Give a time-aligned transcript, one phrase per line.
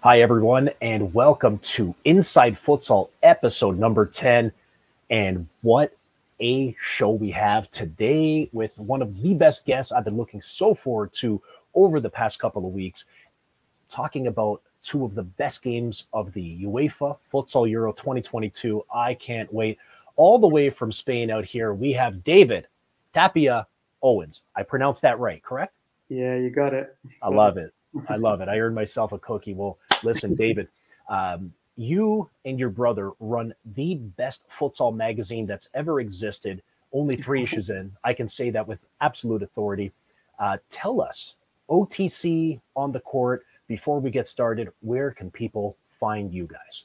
[0.00, 4.52] Hi, everyone, and welcome to Inside Futsal episode number 10.
[5.10, 5.92] And what
[6.38, 10.72] a show we have today with one of the best guests I've been looking so
[10.72, 11.42] forward to
[11.74, 13.06] over the past couple of weeks,
[13.88, 18.84] talking about two of the best games of the UEFA Futsal Euro 2022.
[18.94, 19.78] I can't wait.
[20.14, 22.68] All the way from Spain out here, we have David
[23.14, 23.66] Tapia
[24.00, 24.44] Owens.
[24.54, 25.74] I pronounced that right, correct?
[26.08, 26.96] Yeah, you got it.
[27.20, 27.74] I love it.
[28.08, 28.48] I love it.
[28.48, 29.54] I earned myself a cookie.
[29.54, 30.68] Well, listen, David,
[31.08, 36.62] um, you and your brother run the best futsal magazine that's ever existed.
[36.92, 37.92] Only three issues in.
[38.04, 39.92] I can say that with absolute authority.
[40.38, 41.34] Uh, tell us,
[41.68, 46.84] OTC on the court, before we get started, where can people find you guys?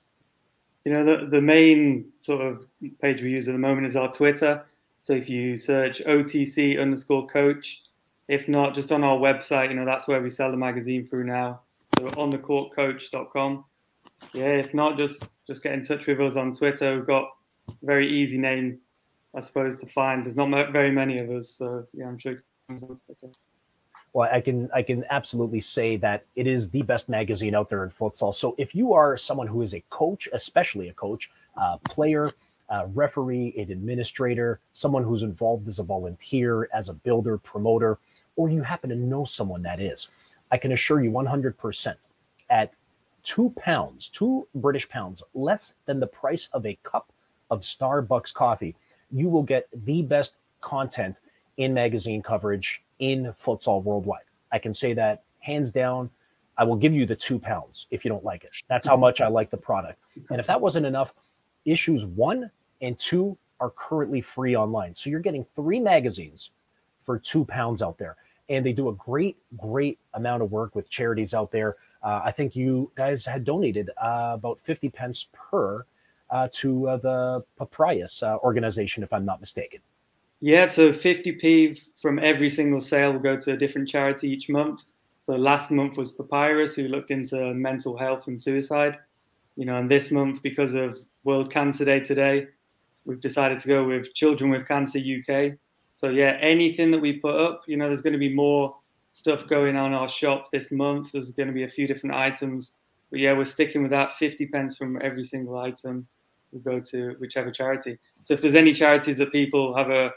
[0.85, 2.67] You know, the, the main sort of
[3.01, 4.65] page we use at the moment is our Twitter.
[4.99, 7.83] So if you search OTC underscore coach,
[8.27, 11.25] if not, just on our website, you know, that's where we sell the magazine through
[11.25, 11.61] now.
[11.97, 13.65] So on the courtcoach.com.
[14.33, 16.95] Yeah, if not, just just get in touch with us on Twitter.
[16.95, 17.25] We've got
[17.67, 18.79] a very easy name,
[19.35, 20.25] I suppose, to find.
[20.25, 22.43] There's not very many of us, so yeah, I'm sure.
[24.13, 27.83] Well, I can I can absolutely say that it is the best magazine out there
[27.83, 28.33] in futsal.
[28.33, 32.31] So if you are someone who is a coach, especially a coach, uh, player,
[32.69, 37.97] uh, referee, an administrator, someone who's involved as a volunteer, as a builder, promoter,
[38.35, 40.09] or you happen to know someone that is,
[40.51, 41.95] I can assure you 100%
[42.49, 42.73] at
[43.23, 47.11] two pounds, two British pounds, less than the price of a cup
[47.49, 48.75] of Starbucks coffee,
[49.11, 51.19] you will get the best content
[51.57, 54.23] in magazine coverage in futsal worldwide.
[54.51, 56.09] I can say that hands down.
[56.57, 58.51] I will give you the two pounds if you don't like it.
[58.67, 59.99] That's how much I like the product.
[60.29, 61.13] And if that wasn't enough,
[61.65, 62.49] issues one
[62.81, 64.93] and two are currently free online.
[64.93, 66.51] So you're getting three magazines
[67.05, 68.15] for two pounds out there
[68.49, 71.77] and they do a great, great amount of work with charities out there.
[72.03, 75.85] Uh, I think you guys had donated uh, about 50 pence per
[76.29, 79.79] uh, to uh, the Papyrus uh, organization, if I'm not mistaken.
[80.41, 84.81] Yeah, so 50p from every single sale will go to a different charity each month.
[85.21, 88.99] So last month was Papyrus, who looked into mental health and suicide.
[89.55, 92.47] You know, and this month, because of World Cancer Day today,
[93.05, 95.53] we've decided to go with Children with Cancer UK.
[96.03, 98.75] So yeah, anything that we put up, you know, there's going to be more
[99.11, 101.13] stuff going on our shop this month.
[101.13, 102.71] There's going to be a few different items,
[103.09, 106.05] but yeah, we're sticking with that 50 pence from every single item.
[106.51, 107.97] We go to whichever charity.
[108.23, 110.11] So if there's any charities that people have a,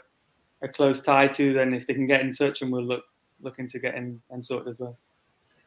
[0.61, 3.05] a close tie to, then if they can get in touch, and we'll look
[3.39, 4.97] looking to get in and sorted as well.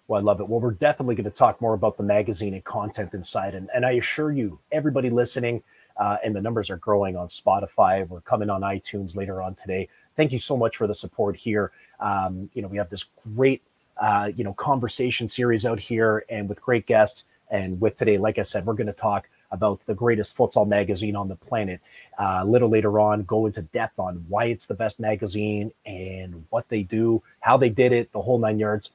[0.06, 0.48] Well, I love it.
[0.48, 3.54] Well, we're definitely going to talk more about the magazine and content inside.
[3.54, 5.62] And, and I assure you, everybody listening,
[5.96, 8.06] uh, and the numbers are growing on Spotify.
[8.08, 9.88] We're coming on iTunes later on today
[10.20, 11.72] thank you so much for the support here.
[11.98, 13.62] Um, you know, we have this great,
[13.96, 17.24] uh, you know, conversation series out here and with great guests.
[17.50, 21.16] And with today, like I said, we're going to talk about the greatest futsal magazine
[21.16, 21.80] on the planet.
[22.18, 26.44] Uh, a little later on, go into depth on why it's the best magazine and
[26.50, 28.90] what they do, how they did it, the whole nine yards.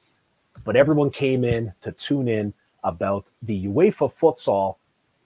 [0.64, 2.54] But everyone came in to tune in
[2.84, 4.76] about the UEFA futsal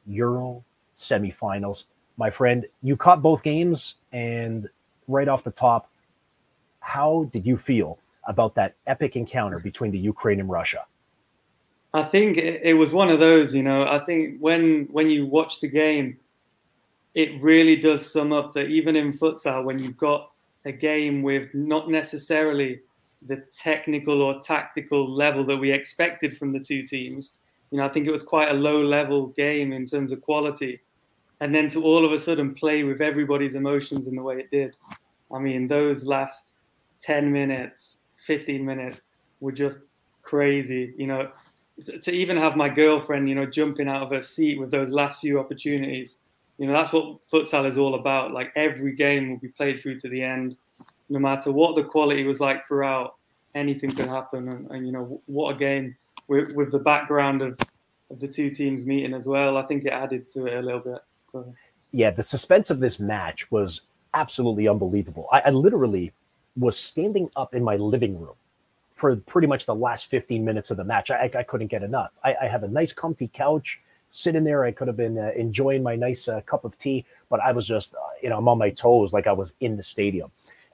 [0.06, 0.64] Euro
[0.96, 1.84] semifinals.
[2.16, 4.66] My friend, you caught both games, and
[5.10, 5.89] right off the top,
[6.90, 10.84] how did you feel about that epic encounter between the Ukraine and Russia?
[11.94, 13.86] I think it was one of those, you know.
[13.86, 16.18] I think when when you watch the game,
[17.14, 20.30] it really does sum up that even in futsal, when you've got
[20.64, 22.80] a game with not necessarily
[23.26, 27.32] the technical or tactical level that we expected from the two teams,
[27.70, 30.80] you know, I think it was quite a low level game in terms of quality.
[31.40, 34.50] And then to all of a sudden play with everybody's emotions in the way it
[34.50, 34.76] did.
[35.32, 36.52] I mean, those last
[37.00, 39.02] 10 minutes, 15 minutes
[39.40, 39.80] were just
[40.22, 40.94] crazy.
[40.96, 41.30] You know,
[42.02, 45.20] to even have my girlfriend, you know, jumping out of her seat with those last
[45.20, 46.18] few opportunities,
[46.58, 48.32] you know, that's what futsal is all about.
[48.32, 50.56] Like every game will be played through to the end,
[51.08, 53.16] no matter what the quality was like throughout.
[53.54, 55.96] Anything could happen, and, and you know, what a game
[56.28, 57.58] with, with the background of,
[58.10, 59.56] of the two teams meeting as well.
[59.56, 61.44] I think it added to it a little bit.
[61.90, 63.80] Yeah, the suspense of this match was
[64.14, 65.26] absolutely unbelievable.
[65.32, 66.12] I, I literally
[66.56, 68.34] was standing up in my living room
[68.92, 71.10] for pretty much the last 15 minutes of the match.
[71.10, 72.10] I, I couldn't get enough.
[72.22, 73.80] I, I, have a nice, comfy couch
[74.10, 74.64] sitting there.
[74.64, 77.66] I could have been uh, enjoying my nice uh, cup of tea, but I was
[77.66, 80.30] just, uh, you know, I'm on my toes like I was in the stadium.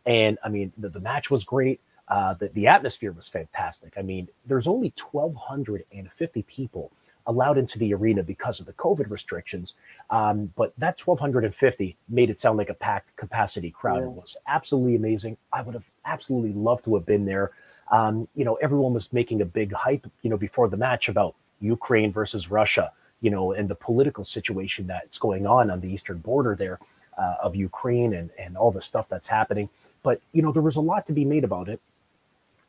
[0.06, 1.80] And I mean, the, the match was great.
[2.08, 3.94] Uh, the, the atmosphere was fantastic.
[3.96, 6.90] I mean, there's only 1,250 people
[7.26, 9.74] allowed into the arena because of the COVID restrictions.
[10.10, 14.00] Um, but that 1,250 made it sound like a packed capacity crowd.
[14.00, 14.06] Yeah.
[14.06, 15.36] It was absolutely amazing.
[15.52, 17.50] I would have absolutely loved to have been there.
[17.90, 21.34] Um, you know, everyone was making a big hype, you know, before the match about
[21.60, 26.18] Ukraine versus Russia, you know, and the political situation that's going on on the eastern
[26.18, 26.78] border there
[27.18, 29.68] uh, of Ukraine and, and all the stuff that's happening.
[30.02, 31.80] But, you know, there was a lot to be made about it.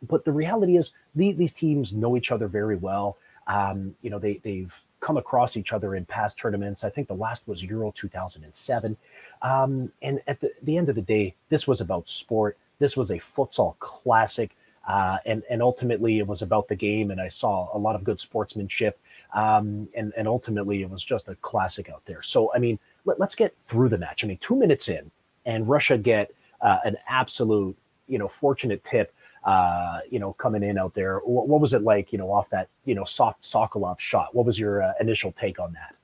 [0.01, 3.17] But the reality is, the, these teams know each other very well.
[3.47, 6.83] Um, you know, they, they've come across each other in past tournaments.
[6.83, 8.97] I think the last was Euro 2007.
[9.41, 12.57] Um, and at the, the end of the day, this was about sport.
[12.79, 14.55] This was a futsal classic.
[14.87, 18.05] Uh, and and ultimately it was about the game, and I saw a lot of
[18.05, 18.97] good sportsmanship,
[19.33, 22.21] um, and and ultimately it was just a classic out there.
[22.21, 24.23] So I mean, let, us get through the match.
[24.23, 25.11] I mean, two minutes in,
[25.45, 27.75] and Russia get uh, an absolute
[28.07, 29.13] you know fortunate tip,
[29.47, 31.19] uh, you know coming in out there.
[31.19, 34.35] What, what, was it like, you know, off that you know soft Sokolov shot?
[34.35, 35.95] What was your uh, initial take on that?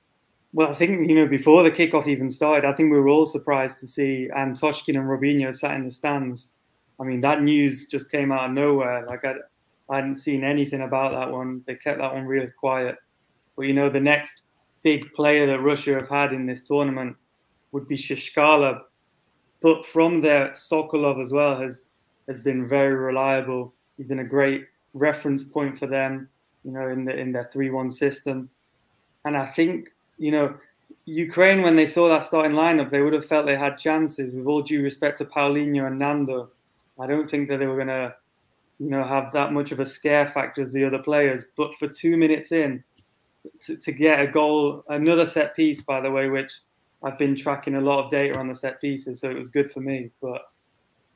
[0.52, 3.26] Well, I think you know before the kickoff even started, I think we were all
[3.26, 6.54] surprised to see Antoshkin and Robinho sat in the stands
[7.00, 9.06] I mean, that news just came out of nowhere.
[9.06, 9.34] Like I,
[9.90, 11.62] I hadn't seen anything about that one.
[11.66, 12.96] They kept that one real quiet.
[13.56, 14.44] But you know, the next
[14.82, 17.16] big player that Russia have had in this tournament
[17.72, 18.82] would be Chishkala.
[19.60, 21.84] But from there, Sokolov as well has
[22.28, 23.72] has been very reliable.
[23.96, 26.28] He's been a great reference point for them,
[26.64, 28.48] you know, in the in their three-one system.
[29.24, 29.88] And I think,
[30.18, 30.56] you know,
[31.06, 34.34] Ukraine when they saw that starting lineup, they would have felt they had chances.
[34.34, 36.50] With all due respect to Paulinho and Nando,
[36.98, 38.14] I don't think that they were going to,
[38.78, 41.46] you know, have that much of a scare factor as the other players.
[41.56, 42.82] But for two minutes in,
[43.62, 46.60] to, to get a goal, another set piece, by the way, which
[47.02, 49.70] I've been tracking a lot of data on the set pieces, so it was good
[49.70, 50.10] for me.
[50.22, 50.42] But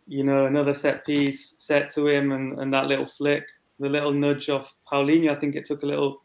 [0.09, 3.47] you know, another set piece set to him, and, and that little flick,
[3.79, 5.31] the little nudge off Paulinho.
[5.31, 6.23] I think it took a little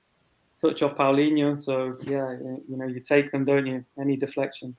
[0.61, 1.61] touch off Paulinho.
[1.61, 2.31] So yeah,
[2.67, 3.83] you know, you take them, don't you?
[3.99, 4.75] Any deflection.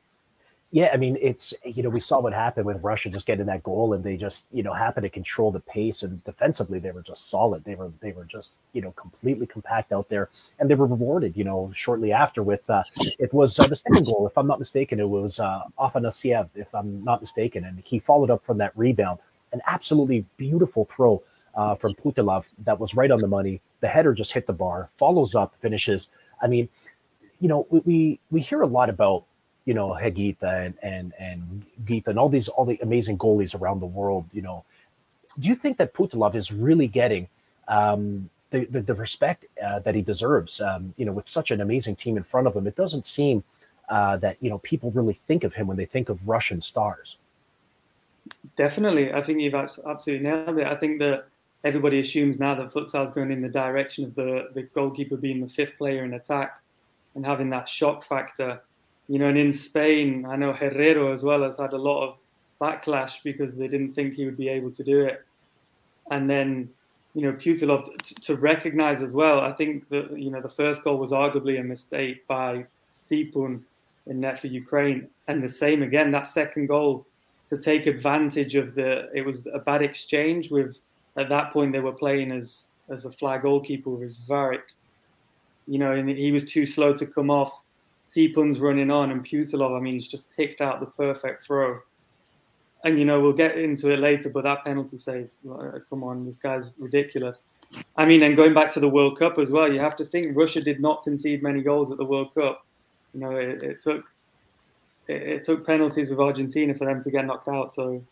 [0.75, 3.63] Yeah, I mean, it's you know we saw what happened with Russia just getting that
[3.63, 7.01] goal, and they just you know happened to control the pace, and defensively they were
[7.01, 7.63] just solid.
[7.63, 11.37] They were they were just you know completely compact out there, and they were rewarded.
[11.37, 12.83] You know, shortly after with uh,
[13.21, 16.75] it was uh, the second goal, if I'm not mistaken, it was uh, Afanasiev, if
[16.75, 19.21] I'm not mistaken, and he followed up from that rebound,
[19.53, 21.23] an absolutely beautiful throw
[21.55, 23.61] uh, from Putilov that was right on the money.
[23.79, 26.09] The header just hit the bar, follows up, finishes.
[26.43, 26.69] I mean,
[27.39, 29.27] you know, we we, we hear a lot about
[29.65, 33.81] you know Higuita and and and Guitta and all these all the amazing goalies around
[33.81, 34.27] the world.
[34.33, 34.65] You know,
[35.39, 37.29] do you think that Putilov is really getting
[37.69, 40.61] um, the, the, the respect uh, that he deserves?
[40.61, 43.43] Um, you know, with such an amazing team in front of him, it doesn't seem
[43.89, 47.19] uh, that you know people really think of him when they think of Russian stars.
[48.57, 50.67] Definitely, I think you've absolutely nailed it.
[50.67, 51.27] I think that
[51.65, 55.41] everybody assumes now that futsal is going in the direction of the the goalkeeper being
[55.41, 56.61] the fifth player in attack
[57.15, 58.61] and having that shock factor
[59.09, 62.17] you know, and in Spain, I know Herrero as well has had a lot of
[62.61, 65.25] backlash because they didn't think he would be able to do it.
[66.11, 66.71] And then,
[67.15, 69.41] you know, Putilov t- to recognize as well.
[69.41, 72.67] I think that you know the first goal was arguably a mistake by
[73.11, 73.63] Sipun
[74.07, 76.11] in net for Ukraine, and the same again.
[76.11, 77.07] That second goal
[77.51, 80.79] to take advantage of the it was a bad exchange with
[81.17, 84.63] at that point they were playing as as a flag goalkeeper with Zvarik.
[85.67, 87.61] You know, and he was too slow to come off
[88.15, 91.81] Sipun's running on, and Putilov, I mean, he's just picked out the perfect throw.
[92.85, 96.27] And, you know, we'll get into it later, but that penalty save, uh, come on,
[96.27, 97.43] this guy's ridiculous.
[97.97, 100.37] I mean, and going back to the World Cup as well, you have to think
[100.37, 102.65] Russia did not concede many goals at the World Cup.
[103.15, 104.05] You know, it, it took
[105.09, 107.73] it, it took penalties with Argentina for them to get knocked out.
[107.73, 108.03] So,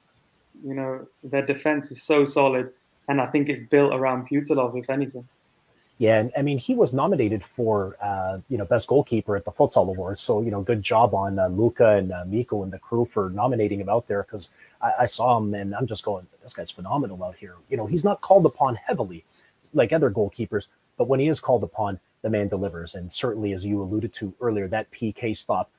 [0.64, 2.72] you know, their defense is so solid,
[3.08, 5.28] and I think it's built around Putilov, if anything.
[5.98, 9.52] Yeah, and I mean, he was nominated for uh, you know best goalkeeper at the
[9.52, 10.22] Futsal Awards.
[10.22, 13.30] So you know, good job on uh, Luca and uh, Miko and the crew for
[13.30, 14.48] nominating him out there because
[14.80, 17.56] I, I, saw him and I'm just going, this guy's phenomenal out here.
[17.68, 19.24] You know, he's not called upon heavily
[19.74, 22.94] like other goalkeepers, but when he is called upon, the man delivers.
[22.94, 25.70] And certainly, as you alluded to earlier, that PK stop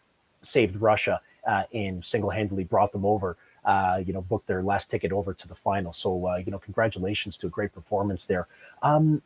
[0.42, 3.38] saved Russia uh, and single-handedly brought them over.
[3.66, 5.94] Uh, you know, booked their last ticket over to the final.
[5.94, 8.48] So, uh, you know, congratulations to a great performance there.
[8.82, 9.22] Um,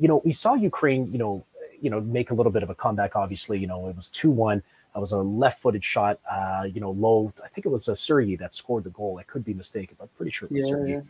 [0.00, 1.44] you know, we saw Ukraine, you know,
[1.80, 3.14] you know, make a little bit of a comeback.
[3.14, 4.62] Obviously, you know, it was two one.
[4.94, 7.32] That was a left-footed shot, uh, you know, low.
[7.44, 9.18] I think it was a Sergey that scored the goal.
[9.20, 11.02] I could be mistaken, but I'm pretty sure it was yeah, Sergey.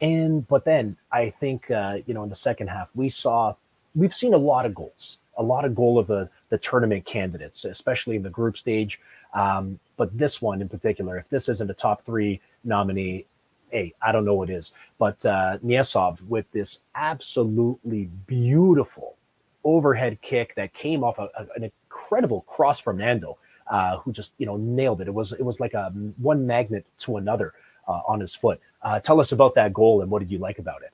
[0.00, 3.54] And but then I think uh, you know in the second half we saw
[3.94, 7.64] we've seen a lot of goals, a lot of goal of the the tournament candidates,
[7.64, 9.00] especially in the group stage.
[9.34, 13.26] Um, but this one in particular, if this isn't a top three nominee,
[13.70, 19.16] hey, I don't know what is, but uh, Niazov with this absolutely beautiful
[19.64, 23.38] overhead kick that came off a, a, an incredible cross from Nando,
[23.70, 25.08] uh, who just you know nailed it.
[25.08, 27.54] It was it was like a one magnet to another
[27.86, 28.60] uh, on his foot.
[28.82, 30.92] Uh, tell us about that goal and what did you like about it?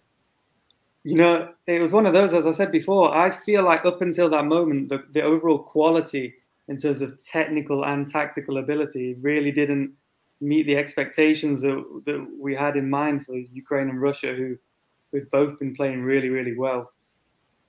[1.05, 4.01] you know, it was one of those, as I said before, I feel like up
[4.01, 6.35] until that moment, the, the overall quality
[6.67, 9.93] in terms of technical and tactical ability really didn't
[10.41, 14.57] meet the expectations that, that we had in mind for Ukraine and Russia, who
[15.13, 16.93] who'd both been playing really, really well.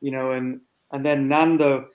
[0.02, 1.88] You know, and and then Nando,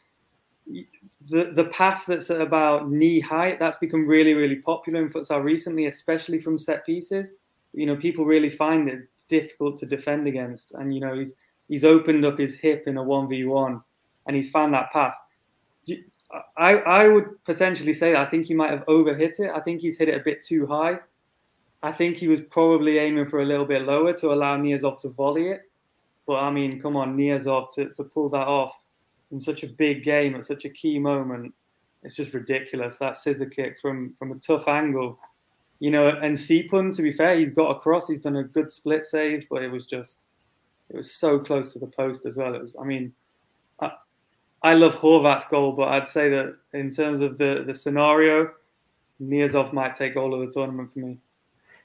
[0.66, 5.42] the the pass that's at about knee height, that's become really, really popular in futsal
[5.42, 7.32] recently, especially from set pieces.
[7.72, 11.34] You know, people really find it difficult to defend against, and you know, he's
[11.68, 13.80] he's opened up his hip in a one v one,
[14.26, 15.16] and he's found that pass.
[16.56, 19.50] I, I would potentially say I think he might have overhit it.
[19.54, 20.98] I think he's hit it a bit too high.
[21.82, 25.08] I think he was probably aiming for a little bit lower to allow Niazov to
[25.08, 25.62] volley it.
[26.26, 28.78] But I mean, come on, Niazov to, to pull that off
[29.32, 31.54] in such a big game at such a key moment,
[32.02, 32.96] it's just ridiculous.
[32.96, 35.18] That scissor kick from from a tough angle,
[35.80, 36.08] you know.
[36.08, 38.08] And Sipun, to be fair, he's got across.
[38.08, 40.22] He's done a good split save, but it was just,
[40.88, 42.54] it was so close to the post as well.
[42.54, 43.12] It was, I mean,
[44.62, 48.50] I love Horvat's goal, but I'd say that in terms of the the scenario,
[49.20, 51.18] Niazov might take all of the tournament for me.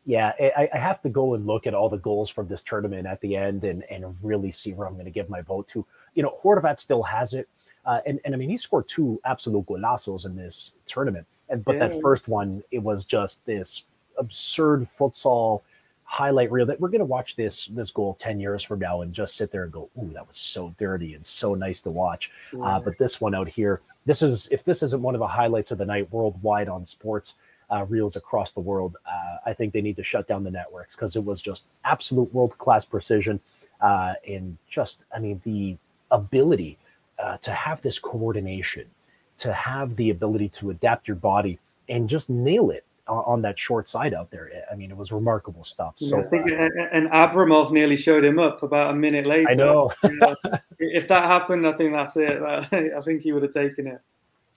[0.05, 3.05] Yeah, I, I, have to go and look at all the goals from this tournament
[3.05, 5.85] at the end and, and really see where I'm going to give my vote to.
[6.15, 7.47] You know, Horvat still has it.
[7.85, 11.27] Uh, and, and I mean, he scored two absolute golazos in this tournament.
[11.49, 11.87] And, but yeah.
[11.87, 13.83] that first one, it was just this
[14.17, 15.61] absurd futsal
[16.15, 19.11] highlight reel that we're going to watch this this goal 10 years from now and
[19.11, 22.31] just sit there and go, ooh, that was so dirty and so nice to watch.
[22.53, 22.61] Yeah.
[22.61, 25.71] Uh, but this one out here, this is, if this isn't one of the highlights
[25.71, 27.35] of the night worldwide on sports,
[27.69, 28.95] uh, reels across the world.
[29.05, 32.33] Uh, I think they need to shut down the networks because it was just absolute
[32.33, 33.41] world class precision
[33.81, 35.75] uh, and just, I mean, the
[36.11, 36.77] ability
[37.19, 38.85] uh, to have this coordination,
[39.39, 43.87] to have the ability to adapt your body and just nail it on that short
[43.87, 44.51] side out there.
[44.71, 45.93] I mean, it was remarkable stuff.
[45.97, 49.49] So, I think, uh, and Abramov nearly showed him up about a minute later.
[49.49, 49.91] I know.
[50.79, 52.41] if that happened, I think that's it.
[52.43, 54.01] I think he would have taken it.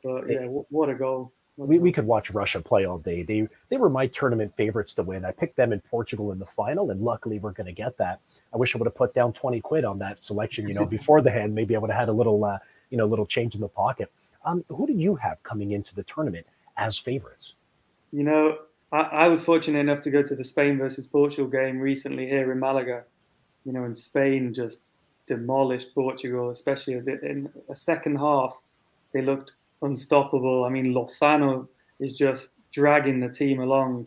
[0.02, 1.32] But yeah, what a goal!
[1.58, 3.22] we, we could watch Russia play all day.
[3.22, 5.24] They they were my tournament favorites to win.
[5.24, 8.20] I picked them in Portugal in the final, and luckily we're going to get that.
[8.54, 10.68] I wish I would have put down twenty quid on that selection.
[10.68, 12.58] You know, before the hand, maybe I would have had a little uh,
[12.90, 14.10] you know little change in the pocket.
[14.44, 17.54] Um, who did you have coming into the tournament as favorites?
[18.12, 18.58] You know,
[18.92, 22.50] I, I was fortunate enough to go to the Spain versus Portugal game recently here
[22.52, 23.04] in Malaga.
[23.64, 24.80] You know, and Spain just
[25.26, 28.58] demolished Portugal, especially in a second half.
[29.12, 30.64] They looked unstoppable.
[30.64, 31.68] I mean, Lozano
[32.00, 34.06] is just dragging the team along,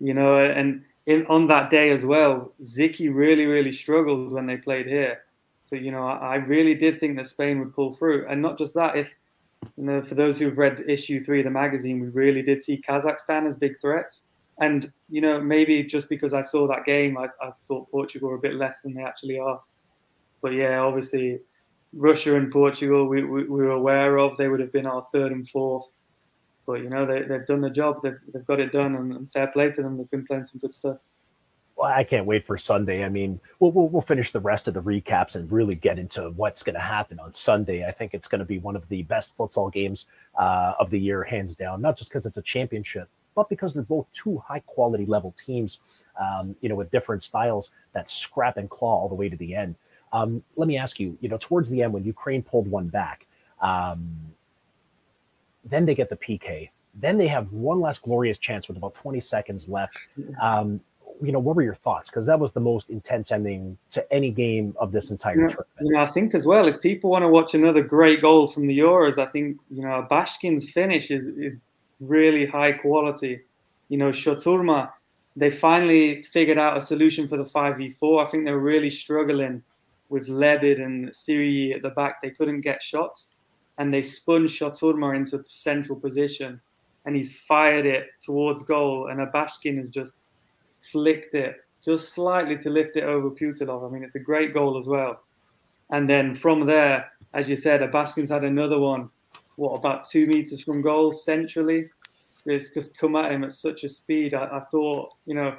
[0.00, 4.56] you know, and in, on that day as well, Zicky really, really struggled when they
[4.56, 5.22] played here.
[5.62, 8.26] So, you know, I, I really did think that Spain would pull through.
[8.28, 9.14] And not just that, if,
[10.06, 13.56] for those who've read issue three of the magazine, we really did see Kazakhstan as
[13.56, 14.28] big threats.
[14.60, 18.36] And, you know, maybe just because I saw that game, I, I thought Portugal were
[18.36, 19.60] a bit less than they actually are.
[20.42, 21.40] But yeah, obviously,
[21.92, 24.36] Russia and Portugal, we, we, we, were aware of.
[24.36, 25.86] They would have been our third and fourth.
[26.66, 27.96] But, you know, they, they've done the job.
[28.02, 28.94] They've, they've got it done.
[28.94, 29.96] And, and fair play to them.
[29.96, 30.98] They've been playing some good stuff.
[31.76, 33.04] Well, I can't wait for Sunday.
[33.04, 36.30] I mean, we'll, we'll, we'll finish the rest of the recaps and really get into
[36.30, 37.84] what's going to happen on Sunday.
[37.84, 40.06] I think it's going to be one of the best futsal games
[40.38, 43.82] uh, of the year, hands down, not just because it's a championship, but because they're
[43.82, 48.70] both two high quality level teams, um, you know, with different styles that scrap and
[48.70, 49.78] claw all the way to the end.
[50.12, 53.26] Um, let me ask you, you know, towards the end when Ukraine pulled one back,
[53.60, 54.16] um,
[55.64, 56.70] then they get the PK.
[56.94, 59.96] Then they have one last glorious chance with about 20 seconds left.
[60.40, 60.80] Um,
[61.24, 62.08] you know, what were your thoughts?
[62.08, 65.68] Because that was the most intense ending to any game of this entire you tournament.
[65.80, 68.66] You know, I think as well, if people want to watch another great goal from
[68.66, 71.60] the Euros, I think you know Bashkin's finish is is
[72.00, 73.40] really high quality.
[73.88, 74.90] You know, Shoturma,
[75.36, 78.26] they finally figured out a solution for the 5v4.
[78.26, 79.62] I think they're really struggling
[80.08, 83.28] with Lebed and Siri at the back, they couldn't get shots,
[83.78, 86.60] and they spun Shoturma into central position,
[87.04, 90.14] and he's fired it towards goal, and Abashkin has just
[90.92, 93.86] flicked it just slightly to lift it over Putilov.
[93.86, 95.20] I mean, it's a great goal as well.
[95.90, 99.10] And then from there, as you said, Abashkin's had another one,
[99.56, 101.90] what, about two meters from goal centrally?
[102.46, 104.34] It's just come at him at such a speed.
[104.34, 105.56] I, I thought, you know,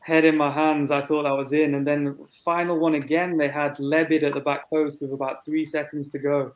[0.00, 0.90] head in my hands.
[0.90, 1.74] I thought I was in.
[1.74, 5.64] And then final one again, they had Lebed at the back post with about three
[5.64, 6.52] seconds to go.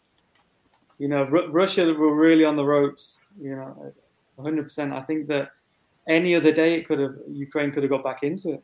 [0.99, 3.21] You know, R- Russia were really on the ropes.
[3.41, 3.93] You know,
[4.39, 4.93] 100%.
[4.93, 5.51] I think that
[6.09, 8.63] any other day, it could have Ukraine could have got back into it.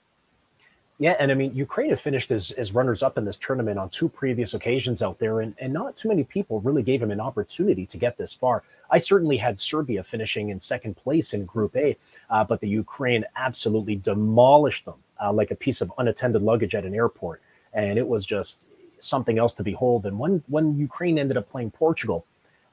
[0.99, 3.89] Yeah, and I mean, Ukraine have finished as, as runners up in this tournament on
[3.89, 7.21] two previous occasions out there, and, and not too many people really gave him an
[7.21, 8.65] opportunity to get this far.
[8.91, 11.97] I certainly had Serbia finishing in second place in Group A,
[12.29, 16.85] uh, but the Ukraine absolutely demolished them uh, like a piece of unattended luggage at
[16.85, 17.41] an airport.
[17.73, 18.61] and it was just
[18.99, 20.07] something else to behold.
[20.07, 22.27] And when when Ukraine ended up playing Portugal,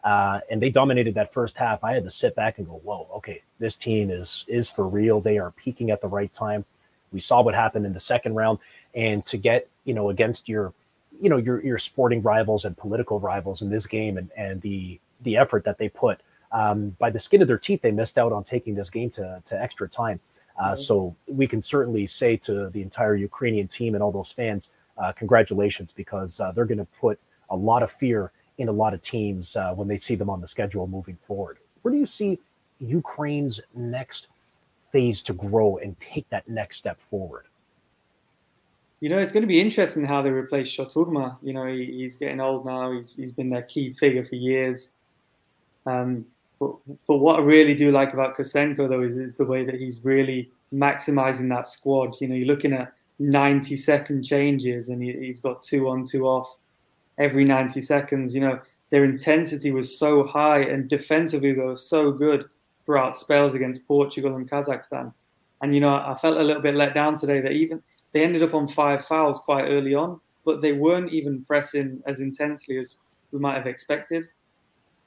[0.08, 3.10] uh, and they dominated that first half, I had to sit back and go, "Whoa,
[3.16, 5.20] okay, this team is is for real.
[5.20, 6.64] They are peaking at the right time."
[7.12, 8.60] We saw what happened in the second round,
[8.96, 10.74] and to get you know against your
[11.22, 14.98] you know your your sporting rivals and political rivals in this game, and and the
[15.24, 16.22] the effort that they put
[16.54, 19.42] um, by the skin of their teeth, they missed out on taking this game to
[19.44, 20.22] to extra time.
[20.58, 20.76] Uh, mm-hmm.
[20.76, 25.12] So we can certainly say to the entire Ukrainian team and all those fans, uh,
[25.12, 29.02] congratulations, because uh, they're going to put a lot of fear in a lot of
[29.02, 31.58] teams uh, when they see them on the schedule moving forward.
[31.82, 32.40] Where do you see
[32.80, 34.28] Ukraine's next
[34.92, 37.46] phase to grow and take that next step forward?
[39.00, 41.38] You know, it's going to be interesting how they replace Shoturma.
[41.44, 42.92] You know, he, he's getting old now.
[42.92, 44.90] He's, he's been their key figure for years.
[45.86, 46.26] Um,
[46.60, 46.76] but,
[47.08, 50.04] but what I really do like about Kosenko, though, is, is the way that he's
[50.04, 52.16] really maximizing that squad.
[52.20, 56.26] You know, you're looking at 90 second changes and he, has got two on, two
[56.28, 56.58] off
[57.18, 58.34] every 90 seconds.
[58.34, 58.60] You know,
[58.90, 62.46] their intensity was so high and defensively they were so good
[62.86, 65.14] throughout spells against Portugal and Kazakhstan.
[65.62, 67.82] And, you know, I felt a little bit let down today that even
[68.14, 72.20] they ended up on five fouls quite early on, but they weren't even pressing as
[72.20, 72.98] intensely as
[73.32, 74.28] we might have expected.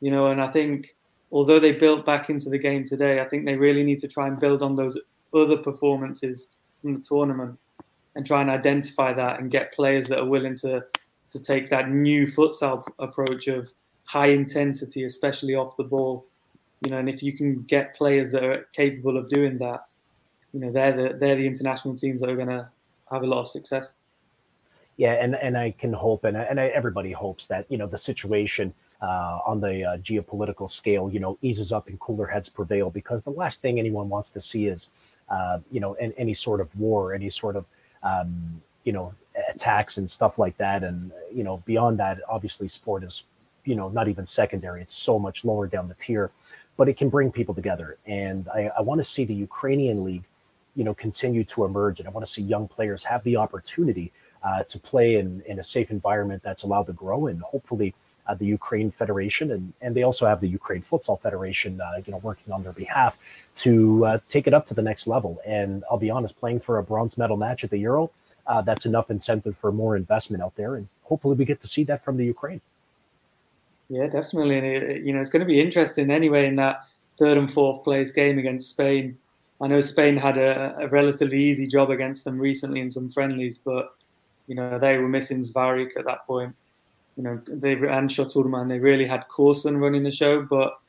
[0.01, 0.95] You know, and I think
[1.33, 4.27] although they built back into the game today, I think they really need to try
[4.27, 4.99] and build on those
[5.33, 6.51] other performances
[6.83, 7.59] from the tournament
[8.17, 10.85] and try and identify that and get players that are willing to
[11.33, 13.73] to take that new futsal approach of
[14.05, 16.27] high intensity, especially off the ball.
[16.85, 19.87] You know, and if you can get players that are capable of doing that,
[20.53, 22.69] you know, they're the they're the international teams that are going to
[23.11, 23.93] have a lot of success.
[24.97, 27.99] Yeah, and and I can hope, and and I, everybody hopes that you know the
[27.99, 32.91] situation uh, on the uh, geopolitical scale, you know, eases up and cooler heads prevail,
[32.91, 34.89] because the last thing anyone wants to see is,
[35.31, 37.65] uh, you know, any sort of war, any sort of
[38.03, 39.15] um, you know
[39.55, 40.83] attacks and stuff like that.
[40.85, 43.25] And you know beyond that obviously sport is
[43.65, 44.83] you know not even secondary.
[44.83, 46.31] It's so much lower down the tier
[46.77, 47.99] but it can bring people together.
[48.07, 50.25] And i, I want to see the ukrainian league
[50.75, 52.01] you know continue to emerge.
[52.01, 55.59] And i want to see young players have the opportunity uh, to play in, in
[55.59, 57.95] a safe environment that's allowed to grow and hopefully
[58.31, 62.13] uh, the Ukraine Federation, and, and they also have the Ukraine Futsal Federation, uh, you
[62.13, 63.19] know, working on their behalf
[63.57, 65.41] to uh, take it up to the next level.
[65.45, 68.11] And I'll be honest, playing for a bronze medal match at the Euro,
[68.47, 71.83] uh, that's enough incentive for more investment out there, and hopefully we get to see
[71.85, 72.61] that from the Ukraine.
[73.89, 76.85] Yeah, definitely, and it, you know, it's going to be interesting anyway in that
[77.19, 79.19] third and fourth place game against Spain.
[79.61, 83.59] I know Spain had a, a relatively easy job against them recently in some friendlies,
[83.59, 83.97] but
[84.47, 86.55] you know they were missing Zvarik at that point
[87.21, 90.41] you know, they and Shoturma they really had Korsun running the show.
[90.41, 90.81] But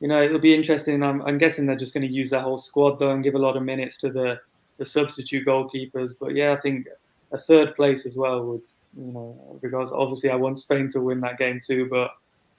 [0.00, 1.04] you know, it'll be interesting.
[1.04, 3.38] I'm, I'm guessing they're just going to use that whole squad though and give a
[3.38, 4.40] lot of minutes to the
[4.78, 6.14] the substitute goalkeepers.
[6.18, 6.88] But yeah, I think
[7.30, 8.62] a third place as well would,
[8.96, 11.86] you know, because obviously I want Spain to win that game too.
[11.88, 12.10] But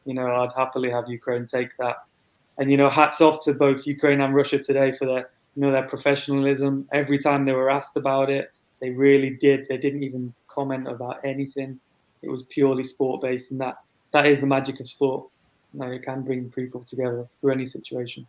[0.06, 1.98] you know, I'd happily have Ukraine take that.
[2.58, 5.74] And you know, hats off to both Ukraine and Russia today for their you know
[5.74, 6.88] their professionalism.
[6.94, 9.68] Every time they were asked about it, they really did.
[9.68, 11.82] They didn't even comment about anything.
[12.22, 13.78] It was purely sport based, and that
[14.12, 15.30] that is the magic of sport.
[15.74, 18.26] You know, it can bring people together through any situation.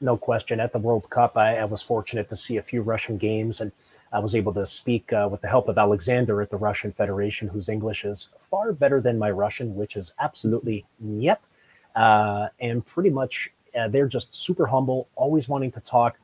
[0.00, 0.60] No question.
[0.60, 3.72] At the World Cup, I, I was fortunate to see a few Russian games, and
[4.12, 7.48] I was able to speak uh, with the help of Alexander at the Russian Federation,
[7.48, 11.48] whose English is far better than my Russian, which is absolutely niet.
[11.94, 16.18] Uh, and pretty much, uh, they're just super humble, always wanting to talk.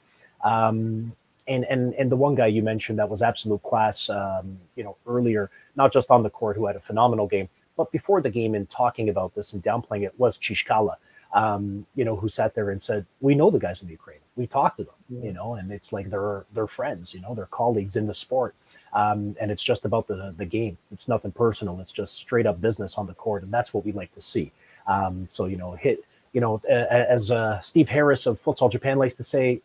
[0.45, 1.13] Um,
[1.49, 4.97] and and and the one guy you mentioned that was absolute class, um, you know,
[5.07, 5.51] earlier,
[5.83, 7.49] not just on the court, who had a phenomenal game,
[7.81, 10.97] but before the game, in talking about this and downplaying it, was Chishkala,
[11.33, 14.19] um, you know, who sat there and said, "We know the guys in the Ukraine.
[14.37, 17.57] We talked to them, you know, and it's like they're they're friends, you know, they're
[17.63, 18.55] colleagues in the sport,
[18.93, 20.77] um, and it's just about the the game.
[20.93, 21.81] It's nothing personal.
[21.81, 24.53] It's just straight up business on the court, and that's what we like to see.
[24.87, 29.17] Um, so you know, hit." You know, as uh, Steve Harris of Futsal Japan likes
[29.17, 29.61] to say,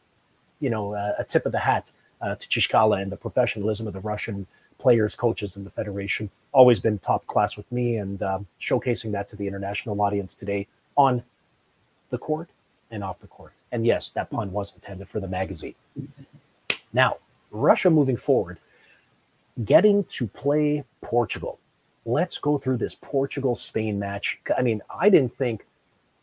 [0.59, 3.93] you know, a, a tip of the hat uh, to Chishkala and the professionalism of
[3.93, 6.29] the Russian players, coaches, and the federation.
[6.51, 10.67] Always been top class with me, and um, showcasing that to the international audience today
[10.95, 11.23] on
[12.09, 12.49] the court
[12.91, 13.53] and off the court.
[13.71, 15.75] And yes, that pun was intended for the magazine.
[16.93, 17.17] Now,
[17.51, 18.57] Russia moving forward,
[19.65, 21.59] getting to play Portugal.
[22.05, 24.39] Let's go through this Portugal Spain match.
[24.57, 25.65] I mean, I didn't think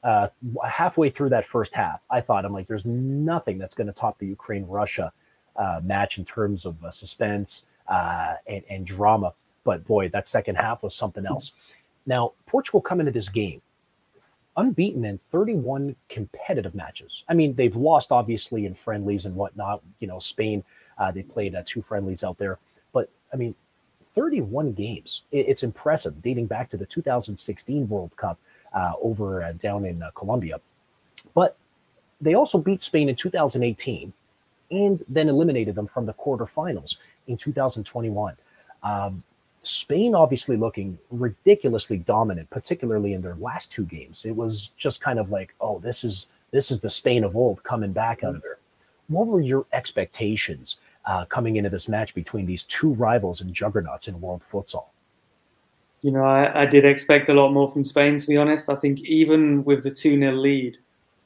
[0.04, 0.28] uh,
[0.66, 4.18] halfway through that first half, I thought, I'm like, there's nothing that's going to top
[4.18, 5.12] the Ukraine Russia
[5.56, 9.34] uh, match in terms of uh, suspense uh, and, and, drama.
[9.64, 11.52] But boy, that second half was something else.
[12.06, 13.60] Now, Portugal come into this game
[14.56, 17.24] unbeaten in 31 competitive matches.
[17.28, 19.82] I mean, they've lost obviously in friendlies and whatnot.
[20.00, 20.62] You know, Spain,
[20.98, 22.58] uh, they played uh, two friendlies out there.
[22.92, 23.54] But I mean,
[24.14, 25.22] 31 games.
[25.32, 28.38] It's impressive, dating back to the 2016 World Cup
[28.74, 30.60] uh, over uh, down in uh, Colombia.
[31.34, 31.56] But
[32.20, 34.12] they also beat Spain in 2018
[34.72, 36.96] and then eliminated them from the quarterfinals
[37.28, 38.34] in 2021.
[38.82, 39.22] Um,
[39.62, 44.24] Spain obviously looking ridiculously dominant, particularly in their last two games.
[44.24, 47.62] It was just kind of like, oh, this is this is the Spain of old
[47.62, 48.58] coming back out of there.
[49.08, 54.08] What were your expectations uh, coming into this match between these two rivals and juggernauts
[54.08, 54.86] in world futsal?
[56.02, 58.68] You know, I, I did expect a lot more from Spain, to be honest.
[58.68, 60.76] I think even with the 2 0 lead,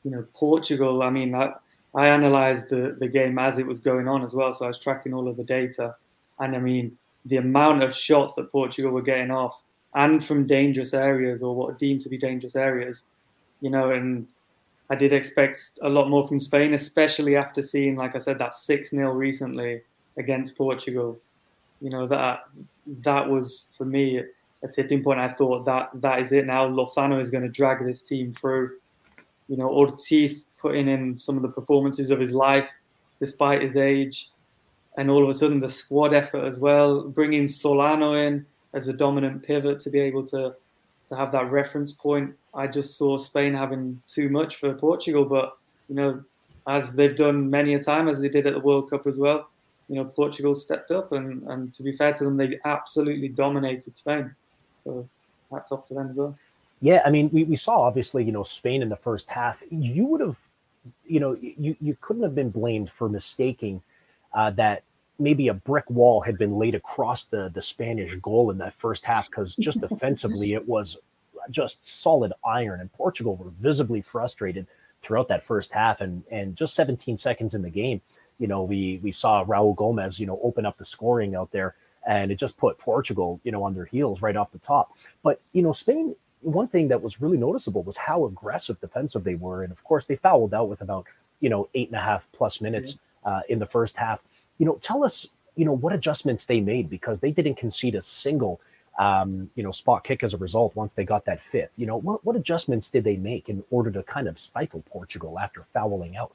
[0.05, 1.55] you know, Portugal, I mean, I,
[1.97, 4.53] I analyzed the, the game as it was going on as well.
[4.53, 5.97] So I was tracking all of the data.
[6.39, 9.61] And I mean, the amount of shots that Portugal were getting off
[9.95, 13.07] and from dangerous areas or what are deemed to be dangerous areas,
[13.63, 14.29] you know, and
[14.91, 18.55] I did expect a lot more from Spain, especially after seeing, like I said, that
[18.55, 19.81] 6 0 recently
[20.19, 21.19] against Portugal.
[21.81, 22.45] You know, that
[23.03, 24.23] that was for me
[24.63, 25.19] a tipping point.
[25.19, 26.69] I thought that that is it now.
[26.69, 28.77] Lozano is going to drag this team through.
[29.49, 32.69] You know, Ortiz putting in some of the performances of his life
[33.21, 34.31] despite his age.
[34.99, 38.93] And all of a sudden, the squad effort as well, bringing Solano in as a
[38.93, 40.55] dominant pivot to be able to,
[41.09, 42.35] to have that reference point.
[42.55, 45.25] I just saw Spain having too much for Portugal.
[45.25, 45.57] But,
[45.89, 46.25] you know,
[46.67, 49.49] as they've done many a time, as they did at the World Cup as well,
[49.89, 51.13] you know, Portugal stepped up.
[51.13, 54.35] And, and to be fair to them, they absolutely dominated Spain.
[54.85, 55.09] So
[55.53, 56.37] that's off to them as well.
[56.81, 59.63] Yeah, I mean, we, we saw obviously, you know, Spain in the first half.
[59.71, 60.37] You would have,
[61.05, 63.83] you know, you, you couldn't have been blamed for mistaking
[64.33, 64.83] uh, that
[65.19, 69.05] maybe a brick wall had been laid across the the Spanish goal in that first
[69.05, 70.99] half because just defensively it was
[71.51, 74.67] just solid iron, and Portugal were visibly frustrated
[75.03, 76.01] throughout that first half.
[76.01, 78.01] And and just 17 seconds in the game,
[78.39, 81.75] you know, we we saw Raul Gomez, you know, open up the scoring out there,
[82.07, 84.93] and it just put Portugal, you know, on their heels right off the top.
[85.23, 86.15] But you know, Spain.
[86.47, 90.05] One thing that was really noticeable was how aggressive defensive they were, and of course
[90.05, 91.07] they fouled out with about
[91.41, 94.21] you know eight and a half plus minutes uh, in the first half.
[94.59, 98.03] You know, tell us you know what adjustments they made because they didn't concede a
[98.03, 98.61] single
[98.99, 101.73] um, you know spot kick as a result once they got that fifth.
[101.77, 105.39] You know, what what adjustments did they make in order to kind of stifle Portugal
[105.39, 106.33] after fouling out?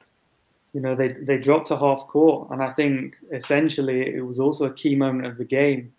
[0.72, 2.50] you know, they, they dropped to half court.
[2.50, 5.92] And I think essentially it was also a key moment of the game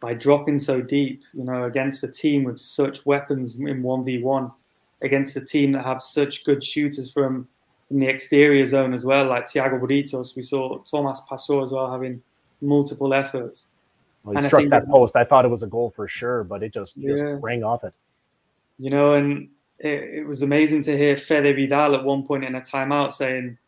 [0.00, 4.52] by dropping so deep, you know, against a team with such weapons in 1v1,
[5.02, 7.48] against a team that have such good shooters from,
[7.88, 10.36] from the exterior zone as well, like Thiago Britos.
[10.36, 12.22] We saw Thomas Pastor as well having
[12.60, 13.68] multiple efforts.
[14.24, 15.16] Well, he and struck that post.
[15.16, 17.10] I thought it was a goal for sure, but it just, yeah.
[17.10, 17.94] just rang off it.
[18.78, 22.54] You know, and it, it was amazing to hear Fede Vidal at one point in
[22.54, 23.58] a timeout saying,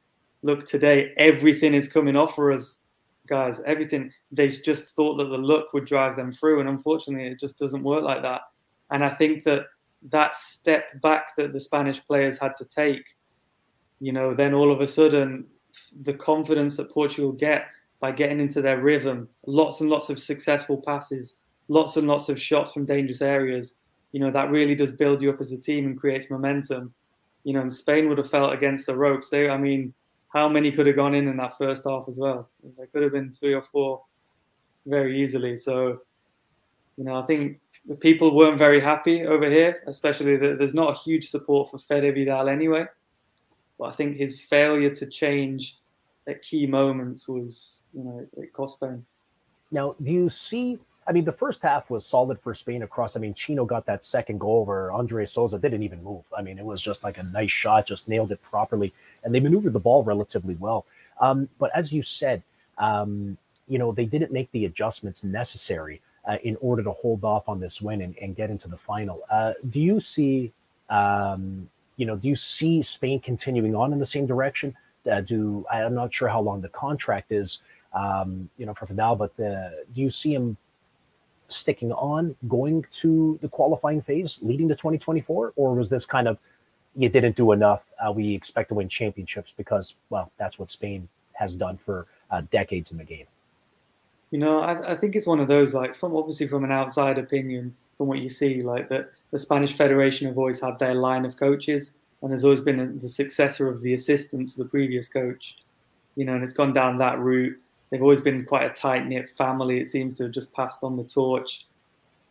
[0.42, 2.80] look today, everything is coming off for us,
[3.26, 3.60] guys.
[3.66, 4.10] Everything.
[4.32, 7.82] They just thought that the look would drive them through, and unfortunately, it just doesn't
[7.82, 8.42] work like that.
[8.90, 9.66] And I think that
[10.10, 13.04] that step back that the Spanish players had to take,
[14.00, 15.46] you know, then all of a sudden,
[16.02, 17.66] the confidence that Portugal get
[18.00, 21.36] by getting into their rhythm, lots and lots of successful passes,
[21.68, 23.78] lots and lots of shots from dangerous areas,
[24.12, 26.92] you know, that really does build you up as a team and creates momentum.
[27.44, 29.30] You know, and Spain would have felt against the ropes.
[29.30, 29.94] They, I mean,
[30.36, 32.50] how many could have gone in in that first half as well?
[32.76, 34.02] There could have been three or four
[34.84, 35.56] very easily.
[35.56, 36.02] So,
[36.98, 40.94] you know, I think the people weren't very happy over here, especially that there's not
[40.94, 42.84] a huge support for Fede Vidal anyway.
[43.78, 45.78] But I think his failure to change
[46.28, 49.06] at key moments was, you know, it cost Spain.
[49.70, 53.16] Now, do you see I mean, the first half was solid for Spain across.
[53.16, 56.24] I mean, Chino got that second goal where Andre Sousa didn't even move.
[56.36, 58.92] I mean, it was just like a nice shot, just nailed it properly,
[59.22, 60.84] and they maneuvered the ball relatively well.
[61.20, 62.42] Um, but as you said,
[62.78, 63.38] um,
[63.68, 67.60] you know, they didn't make the adjustments necessary uh, in order to hold off on
[67.60, 69.22] this win and, and get into the final.
[69.30, 70.52] Uh, do you see,
[70.90, 74.74] um, you know, do you see Spain continuing on in the same direction?
[75.10, 77.60] Uh, do I'm not sure how long the contract is,
[77.92, 80.56] um, you know, for Vidal, but uh, do you see him
[81.48, 86.38] sticking on, going to the qualifying phase, leading to 2024, or was this kind of
[86.96, 87.84] you didn't do enough?
[88.04, 92.42] Uh, we expect to win championships because, well, that's what Spain has done for uh,
[92.50, 93.26] decades in the game.
[94.30, 97.18] You know, I, I, think it's one of those like from obviously from an outside
[97.18, 101.24] opinion, from what you see, like that the Spanish Federation have always had their line
[101.24, 105.58] of coaches, and there's always been the successor of the assistant to the previous coach.
[106.16, 107.56] You know, and it's gone down that route
[107.90, 109.80] they've always been quite a tight knit family.
[109.80, 111.66] It seems to have just passed on the torch.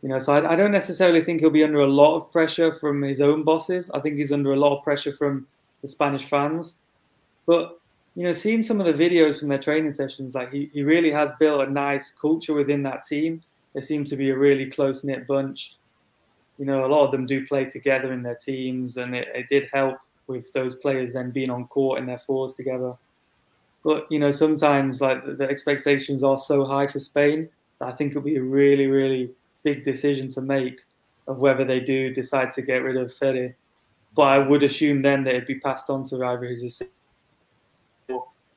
[0.02, 2.78] You know, so I, I, don't necessarily think he'll be under a lot of pressure
[2.78, 3.90] from his own bosses.
[3.90, 5.46] I think he's under a lot of pressure from
[5.82, 6.80] the Spanish fans.
[7.46, 7.80] But
[8.14, 11.10] you know, seeing some of the videos from their training sessions, like he, he really
[11.10, 13.42] has built a nice culture within that team.
[13.74, 15.76] They seem to be a really close knit bunch.
[16.58, 19.48] You know, a lot of them do play together in their teams, and it, it
[19.48, 22.94] did help with those players then being on court in their fours together.
[23.86, 28.10] But you know, sometimes like the, expectations are so high for Spain that I think
[28.10, 29.30] it'll be a really, really
[29.62, 30.80] big decision to make
[31.28, 33.54] of whether they do decide to get rid of Fede.
[34.16, 36.90] But I would assume then that it'd be passed on to either his assistant,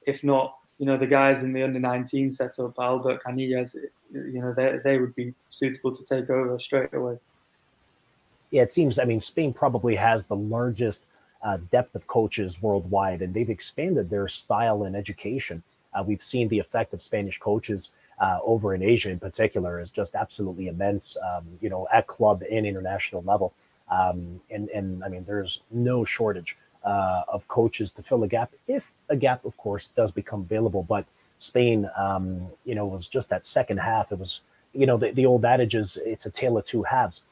[0.08, 3.76] if not, you know, the guys in the under 19 setup, Albert Canillas,
[4.12, 7.20] you know, they, they would be suitable to take over straight away.
[8.50, 11.04] Yeah, it seems, I mean, Spain probably has the largest
[11.44, 15.64] uh, depth of coaches worldwide, and they've expanded their style and education.
[15.94, 19.90] Uh, we've seen the effect of Spanish coaches uh, over in Asia, in particular, is
[19.90, 21.18] just absolutely immense.
[21.18, 23.54] Um, you know, at club and international level,
[23.90, 28.52] um, and and I mean, there's no shortage uh, of coaches to fill a gap
[28.68, 30.84] if a gap, of course, does become available.
[30.84, 31.06] But
[31.38, 34.12] Spain, um, you know, was just that second half.
[34.12, 34.42] It was,
[34.74, 37.24] you know, the, the old adage is it's a tale of two halves.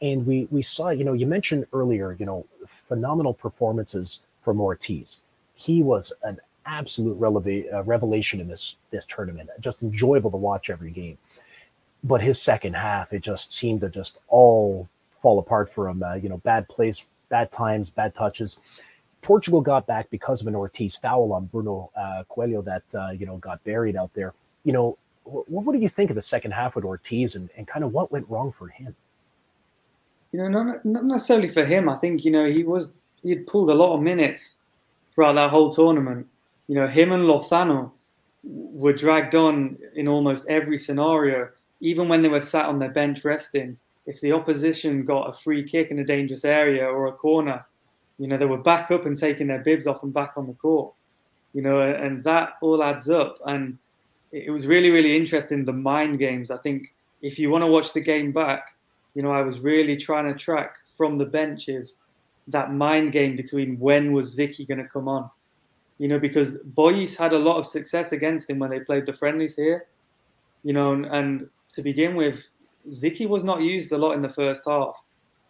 [0.00, 2.44] And we we saw, you know, you mentioned earlier, you know,
[2.82, 5.18] phenomenal performances from Ortiz.
[5.54, 9.50] He was an absolute releva- uh, revelation in this this tournament.
[9.60, 11.18] Just enjoyable to watch every game.
[12.04, 14.88] But his second half, it just seemed to just all
[15.20, 16.02] fall apart for him.
[16.02, 18.58] Uh, you know, bad plays, bad times, bad touches.
[19.22, 23.26] Portugal got back because of an Ortiz foul on Bruno uh, Coelho that uh, you
[23.26, 24.34] know got buried out there.
[24.64, 27.66] You know, what, what do you think of the second half with Ortiz and, and
[27.68, 28.96] kind of what went wrong for him?
[30.32, 31.88] You know, not, not necessarily for him.
[31.88, 32.90] I think you know he was
[33.22, 34.58] he had pulled a lot of minutes
[35.14, 36.26] throughout that whole tournament
[36.72, 37.92] you know, him and Lozano
[38.44, 43.24] were dragged on in almost every scenario, even when they were sat on their bench
[43.24, 43.76] resting.
[44.06, 47.64] If the opposition got a free kick in a dangerous area or a corner,
[48.18, 50.54] you know, they were back up and taking their bibs off and back on the
[50.54, 50.94] court.
[51.52, 53.38] You know, and that all adds up.
[53.44, 53.76] And
[54.32, 56.50] it was really, really interesting the mind games.
[56.50, 58.74] I think if you want to watch the game back,
[59.14, 61.96] you know, I was really trying to track from the benches
[62.48, 65.30] that mind game between when was Zicky going to come on
[66.02, 69.12] you know, because Boyes had a lot of success against him when they played the
[69.12, 69.86] friendlies here,
[70.64, 72.48] you know, and, and to begin with,
[72.90, 74.96] Zicky was not used a lot in the first half.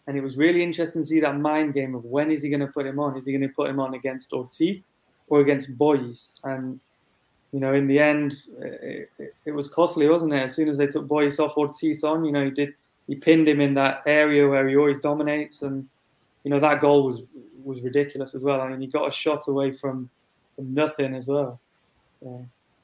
[0.07, 2.61] And it was really interesting to see that mind game of when is he going
[2.61, 3.17] to put him on?
[3.17, 4.83] Is he going to put him on against Ortiz
[5.29, 6.35] or against Boyes?
[6.45, 6.79] And,
[7.53, 10.43] you know, in the end, it, it, it, was costly, wasn't it?
[10.43, 12.75] As soon as they took Boyes off Ortiz on, you know, he did,
[13.07, 15.63] he pinned him in that area where he always dominates.
[15.63, 15.89] And,
[16.45, 17.23] you know, that goal was,
[17.65, 18.61] was ridiculous as well.
[18.61, 20.09] I mean, he got a shot away from,
[20.57, 21.61] from nothing as well.
[22.25, 22.39] Yeah.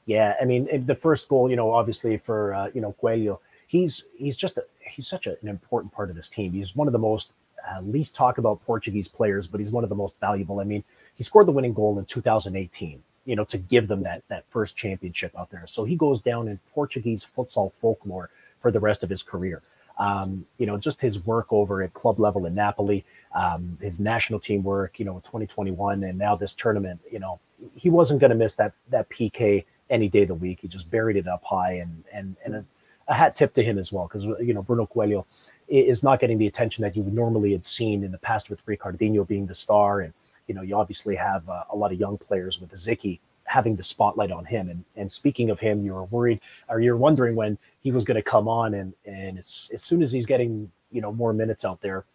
[0.05, 4.03] yeah, I mean the first goal, you know, obviously for uh, you know Coelho, he's
[4.17, 6.51] he's just a, he's such a, an important part of this team.
[6.51, 7.33] He's one of the most
[7.69, 10.59] uh, least talk about Portuguese players, but he's one of the most valuable.
[10.59, 10.83] I mean,
[11.15, 14.75] he scored the winning goal in 2018, you know, to give them that that first
[14.75, 15.65] championship out there.
[15.65, 18.29] So he goes down in Portuguese futsal folklore
[18.61, 19.61] for the rest of his career.
[19.99, 24.39] Um, you know, just his work over at club level in Napoli, um, his national
[24.39, 27.39] team work, you know, 2021, and now this tournament, you know,
[27.75, 30.59] he wasn't going to miss that that PK any day of the week.
[30.61, 32.65] He just buried it up high, and and and a,
[33.09, 35.25] a hat tip to him as well, because you know Bruno Coelho
[35.67, 38.65] is not getting the attention that you would normally had seen in the past with
[38.65, 40.13] Ricardinho being the star, and
[40.47, 43.83] you know you obviously have uh, a lot of young players with Zicky having the
[43.83, 44.69] spotlight on him.
[44.69, 48.15] And and speaking of him, you were worried or you're wondering when he was going
[48.15, 51.65] to come on, and and as, as soon as he's getting you know more minutes
[51.65, 52.05] out there,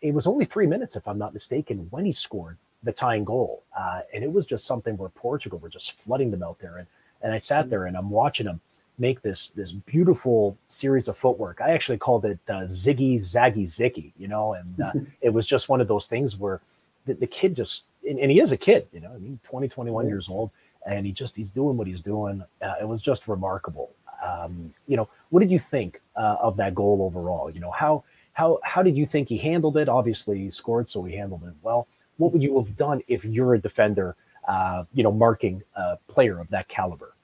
[0.00, 3.64] it was only three minutes if I'm not mistaken when he scored the tying goal.
[3.76, 6.76] Uh, and it was just something where Portugal were just flooding them out there.
[6.76, 6.86] And,
[7.22, 8.60] and I sat there and I'm watching him
[9.00, 11.60] make this this beautiful series of footwork.
[11.60, 15.68] I actually called it uh, Ziggy Zaggy Ziggy, you know, and uh, it was just
[15.68, 16.60] one of those things where
[17.08, 19.66] the, the kid just, and, and, he is a kid, you know, I mean, 20,
[19.66, 20.08] 21 yeah.
[20.08, 20.50] years old,
[20.86, 22.42] and he just, he's doing what he's doing.
[22.62, 23.92] Uh, it was just remarkable.
[24.26, 27.50] Um, you know, what did you think uh, of that goal overall?
[27.50, 29.88] You know, how, how, how did you think he handled it?
[29.88, 31.88] Obviously he scored, so he handled it well
[32.18, 34.14] what would you have done if you're a defender,
[34.46, 37.14] uh, you know, marking a player of that caliber?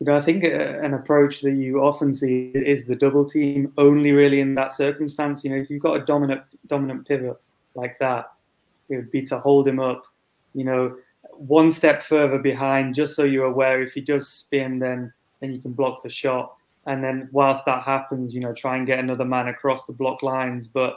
[0.00, 3.72] You know, I think uh, an approach that you often see is the double team
[3.78, 5.44] only really in that circumstance.
[5.44, 7.40] You know, if you've got a dominant dominant pivot
[7.74, 8.32] like that,
[8.88, 10.04] it would be to hold him up,
[10.54, 10.96] you know,
[11.38, 15.60] one step further behind, just so you're aware if he does spin, then then you
[15.60, 16.54] can block the shot.
[16.86, 20.22] And then whilst that happens, you know, try and get another man across the block
[20.22, 20.66] lines.
[20.66, 20.96] But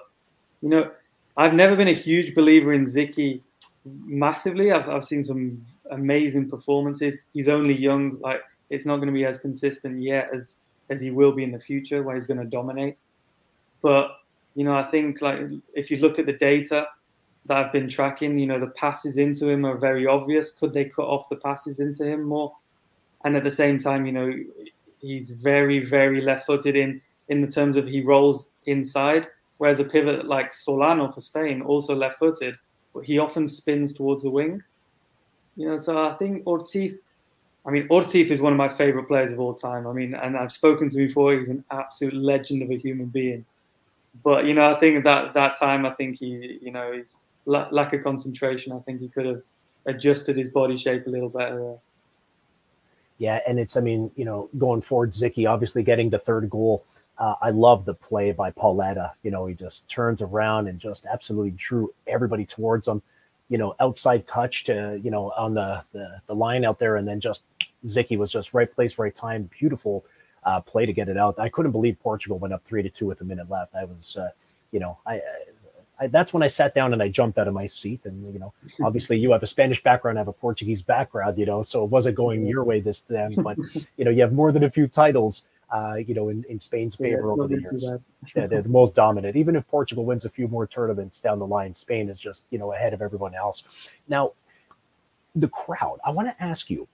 [0.62, 0.92] you know,
[1.38, 3.42] I've never been a huge believer in Zicky
[3.86, 4.72] massively.
[4.72, 7.20] I've, I've seen some amazing performances.
[7.34, 10.58] He's only young, like it's not going to be as consistent yet as
[10.90, 12.98] as he will be in the future, where he's going to dominate.
[13.82, 14.18] But
[14.56, 15.40] you know, I think like
[15.74, 16.88] if you look at the data
[17.48, 20.52] that I've been tracking, you know, the passes into him are very obvious.
[20.52, 22.56] Could they cut off the passes into him more?
[23.24, 24.34] And at the same time, you know,
[25.00, 30.28] he's very, very left-footed in in the terms of he rolls inside, whereas a pivot
[30.28, 32.56] like Solano for Spain, also left-footed,
[32.94, 34.64] but he often spins towards the wing.
[35.56, 36.96] You know, so I think Ortiz.
[37.66, 39.88] I mean, Ortiz is one of my favorite players of all time.
[39.88, 41.34] I mean, and I've spoken to him before.
[41.34, 43.46] He's an absolute legend of a human being.
[44.24, 46.94] But you know, I think that that time, I think he, you know,
[47.48, 48.74] his lack of concentration.
[48.74, 49.42] I think he could have
[49.86, 51.76] adjusted his body shape a little better.
[53.20, 56.84] Yeah, and it's, I mean, you know, going forward, Zicky obviously getting the third goal.
[57.18, 59.14] Uh, I love the play by Pauleta.
[59.24, 63.02] You know, he just turns around and just absolutely drew everybody towards him.
[63.50, 67.08] You know, outside touch to, you know, on the, the, the line out there, and
[67.08, 67.44] then just
[67.86, 69.50] Zicky was just right place, right time.
[69.58, 70.06] Beautiful
[70.44, 71.40] uh, play to get it out.
[71.40, 73.74] I couldn't believe Portugal went up three to two with a minute left.
[73.74, 74.30] I was, uh,
[74.72, 75.22] you know, I, I,
[76.06, 78.06] that's when I sat down and I jumped out of my seat.
[78.06, 81.38] And you know, obviously, you have a Spanish background, I have a Portuguese background.
[81.38, 83.34] You know, so it wasn't going your way this then.
[83.36, 83.58] But
[83.98, 85.44] you know, you have more than a few titles.
[85.70, 87.90] Uh, you know, in, in Spain's favor yeah, over the years.
[88.34, 89.36] yeah, they're the most dominant.
[89.36, 92.60] Even if Portugal wins a few more tournaments down the line, Spain is just you
[92.60, 93.64] know ahead of everyone else.
[94.08, 94.32] Now,
[95.36, 96.00] the crowd.
[96.06, 96.88] I want to ask you.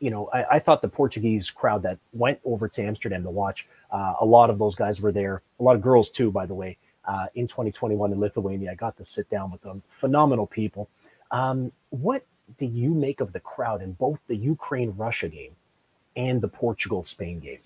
[0.00, 3.66] You know, I, I, thought the Portuguese crowd that went over to Amsterdam to watch,
[3.90, 5.40] uh, a lot of those guys were there.
[5.60, 8.72] A lot of girls too, by the way uh, in 2021 in Lithuania.
[8.72, 9.82] I got to sit down with them.
[9.88, 10.88] Phenomenal people.
[11.30, 12.24] Um, what
[12.58, 15.52] do you make of the crowd in both the Ukraine Russia game
[16.16, 17.58] and the Portugal Spain game?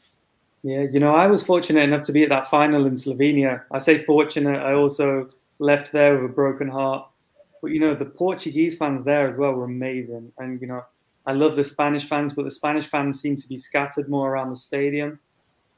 [0.62, 3.62] Yeah, you know, I was fortunate enough to be at that final in Slovenia.
[3.70, 7.09] I say fortunate, I also left there with a broken heart.
[7.61, 10.33] But, you know, the Portuguese fans there as well were amazing.
[10.38, 10.85] And, you know,
[11.27, 14.51] I love the Spanish fans, but the Spanish fans seem to be scattered more around
[14.51, 15.18] the stadium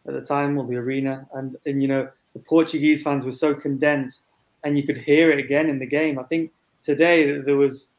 [0.06, 1.26] at the time or the arena.
[1.34, 4.30] And, and you know, the Portuguese fans were so condensed,
[4.64, 6.18] and you could hear it again in the game.
[6.18, 7.90] I think today there was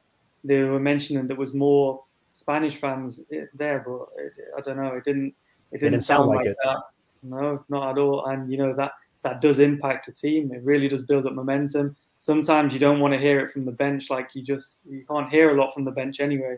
[0.44, 4.94] they were mentioning there was more Spanish fans eh, there, but it, I don't know.
[4.94, 5.34] It didn't.
[5.72, 6.78] It didn't, didn't sound, sound, like, like that.
[7.24, 8.26] No, not at all.
[8.26, 10.52] And you know that that does impact a team.
[10.54, 11.96] It really does build up momentum.
[12.18, 15.30] Sometimes you don't want to hear it from the bench, like you just you can't
[15.30, 16.58] hear a lot from the bench anyway.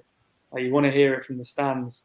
[0.52, 2.04] Like you want to hear it from the stands,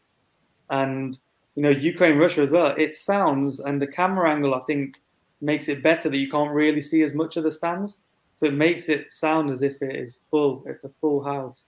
[0.70, 1.18] and
[1.54, 2.74] you know Ukraine Russia as well.
[2.76, 5.00] It sounds and the camera angle I think
[5.40, 8.02] makes it better that you can't really see as much of the stands.
[8.34, 10.62] So it makes it sound as if it is full.
[10.66, 11.66] It's a full house.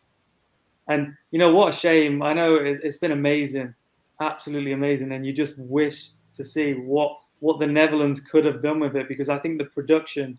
[0.88, 2.22] And you know what a shame.
[2.22, 3.74] I know it, has been amazing,
[4.20, 5.12] absolutely amazing.
[5.12, 9.08] And you just wish to see what what the Netherlands could have done with it
[9.08, 10.38] because I think the production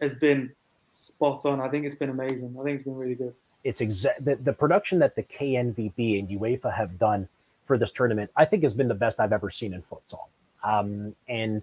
[0.00, 0.50] has been
[0.94, 1.60] spot on.
[1.60, 2.56] I think it's been amazing.
[2.60, 3.34] I think it's been really good.
[3.62, 7.28] It's exact the, the production that the KNVB and UEFA have done
[7.66, 8.30] for this tournament.
[8.36, 10.26] I think has been the best I've ever seen in futsal.
[10.64, 11.62] Um, and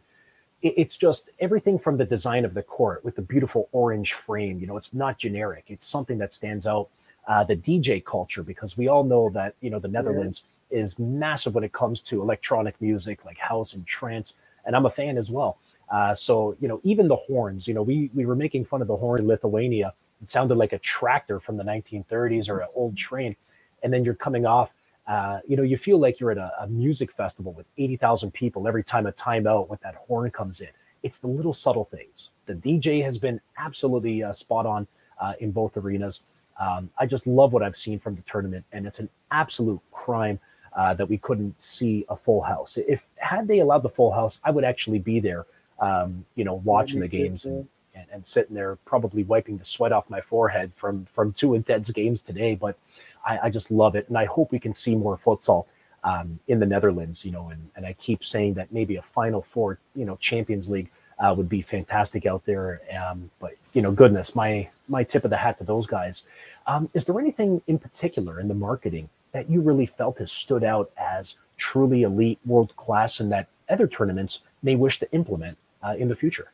[0.62, 4.60] it's just everything from the design of the court with the beautiful orange frame.
[4.60, 5.66] You know, it's not generic.
[5.68, 6.90] It's something that stands out.
[7.28, 10.80] Uh, the DJ culture, because we all know that you know the Netherlands yeah.
[10.80, 14.90] is massive when it comes to electronic music like house and trance, and I'm a
[14.90, 15.58] fan as well.
[15.90, 17.68] Uh, so you know, even the horns.
[17.68, 19.94] You know, we we were making fun of the horn in Lithuania.
[20.22, 23.36] It sounded like a tractor from the 1930s or an old train,
[23.84, 24.72] and then you're coming off
[25.08, 28.68] uh, you know, you feel like you're at a, a music festival with 80,000 people
[28.68, 30.70] every time a timeout with that horn comes in.
[31.04, 32.30] It's the little subtle things.
[32.46, 34.88] The DJ has been absolutely uh, spot on
[35.20, 36.22] uh, in both arenas.
[36.60, 40.40] Um, I just love what I've seen from the tournament, and it's an absolute crime
[40.76, 42.78] uh, that we couldn't see a full house.
[42.78, 45.46] If had they allowed the full house, I would actually be there,
[45.80, 49.92] um, you know, watching the games and, and, and sitting there, probably wiping the sweat
[49.92, 52.56] off my forehead from from two intense games today.
[52.56, 52.78] But
[53.26, 55.68] I, I just love it, and I hope we can see more futsal
[56.04, 57.26] um, in the Netherlands.
[57.26, 60.70] You know, and and I keep saying that maybe a Final Four, you know, Champions
[60.70, 62.82] League uh, would be fantastic out there.
[62.98, 66.24] Um, but you know, goodness, my my tip of the hat to those guys.
[66.66, 70.64] Um, is there anything in particular in the marketing that you really felt has stood
[70.64, 75.96] out as truly elite, world class, and that other tournaments may wish to implement uh,
[75.98, 76.52] in the future?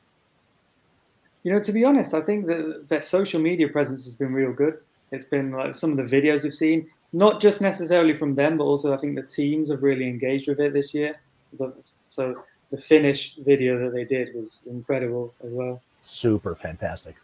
[1.43, 4.53] You know, to be honest, I think that their social media presence has been real
[4.53, 4.79] good.
[5.13, 8.65] It's been like some of the videos we've seen, not just necessarily from them, but
[8.65, 11.15] also I think the teams have really engaged with it this year.
[12.09, 15.81] So the Finnish video that they did was incredible as well.
[16.01, 17.15] Super fantastic.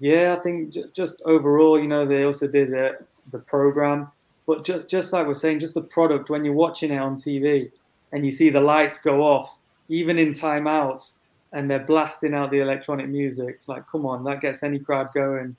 [0.00, 2.98] Yeah, I think just overall, you know, they also did the,
[3.32, 4.10] the program,
[4.46, 7.70] but just just like we're saying, just the product when you're watching it on TV
[8.12, 9.58] and you see the lights go off,
[9.88, 11.14] even in timeouts,
[11.52, 13.60] and they're blasting out the electronic music.
[13.66, 15.56] Like, come on, that gets any crowd going,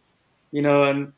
[0.52, 0.84] you know.
[0.86, 1.12] And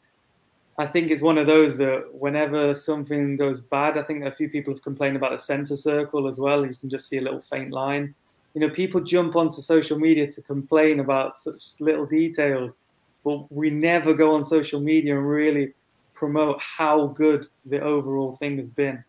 [0.80, 4.47] I think it's one of those that whenever something goes bad, I think a few
[4.47, 6.65] people have complained about the center circle as well.
[6.65, 8.13] You can just see a little faint line.
[8.53, 12.75] You know, people jump onto social media to complain about such little details,
[13.23, 15.73] but we never go on social media and really
[16.13, 19.03] promote how good the overall thing has been.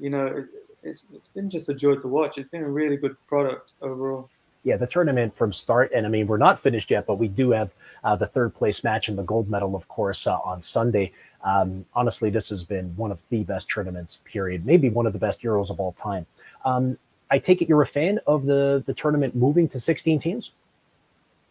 [0.00, 0.48] You know, it's,
[0.82, 2.38] it's, it's been just a joy to watch.
[2.38, 4.28] It's been a really good product overall.
[4.64, 7.50] Yeah, the tournament from start, and I mean we're not finished yet, but we do
[7.50, 11.12] have uh, the third place match and the gold medal, of course, uh, on Sunday.
[11.44, 14.22] Um, honestly, this has been one of the best tournaments.
[14.24, 14.64] Period.
[14.64, 16.26] Maybe one of the best Euros of all time.
[16.64, 16.96] Um,
[17.30, 20.52] I take it you're a fan of the the tournament moving to 16 teams.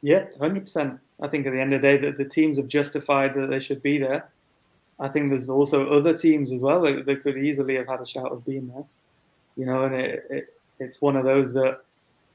[0.01, 0.99] Yeah, hundred percent.
[1.21, 3.59] I think at the end of the day, that the teams have justified that they
[3.59, 4.29] should be there.
[4.99, 8.05] I think there's also other teams as well that, that could easily have had a
[8.05, 8.85] shout of being there.
[9.55, 11.81] You know, and it, it, it's one of those that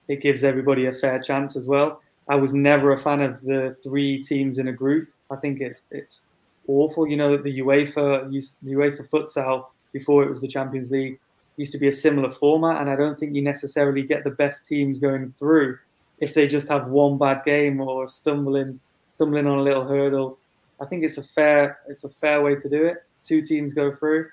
[0.09, 2.01] it gives everybody a fair chance as well.
[2.29, 5.09] I was never a fan of the three teams in a group.
[5.31, 6.21] I think it's it's
[6.67, 7.07] awful.
[7.07, 8.31] You know, the UEFA
[8.63, 11.19] the UEFA futsal before it was the Champions League
[11.57, 14.67] used to be a similar format, and I don't think you necessarily get the best
[14.67, 15.79] teams going through
[16.21, 18.81] if they just have one bad game or stumbling
[19.11, 20.39] stumbling on a little hurdle.
[20.81, 23.05] I think it's a fair it's a fair way to do it.
[23.25, 24.29] Two teams go through,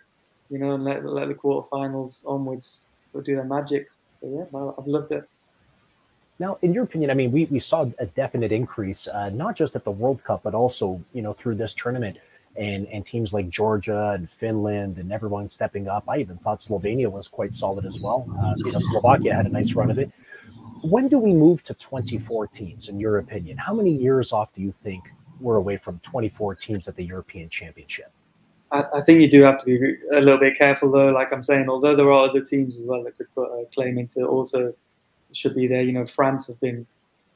[0.50, 2.82] you know, and let let the quarterfinals onwards
[3.14, 3.90] do their magic.
[4.22, 5.28] So yeah, I've loved it.
[6.38, 9.76] Now, in your opinion, I mean, we, we saw a definite increase, uh, not just
[9.76, 12.18] at the World Cup, but also, you know, through this tournament
[12.58, 16.04] and, and teams like Georgia and Finland and everyone stepping up.
[16.10, 18.28] I even thought Slovenia was quite solid as well.
[18.42, 20.12] Uh, you know, Slovakia had a nice run of it.
[20.82, 23.58] When do we move to 24 teams, in your opinion?
[23.58, 25.04] How many years off do you think
[25.40, 28.12] we're away from 24 teams at the European Championship?
[28.72, 31.12] I, I think you do have to be a little bit careful, though.
[31.12, 33.98] Like I'm saying, although there are other teams as well that could put a claim
[33.98, 34.74] into also
[35.36, 35.82] should be there.
[35.82, 36.86] You know, France have been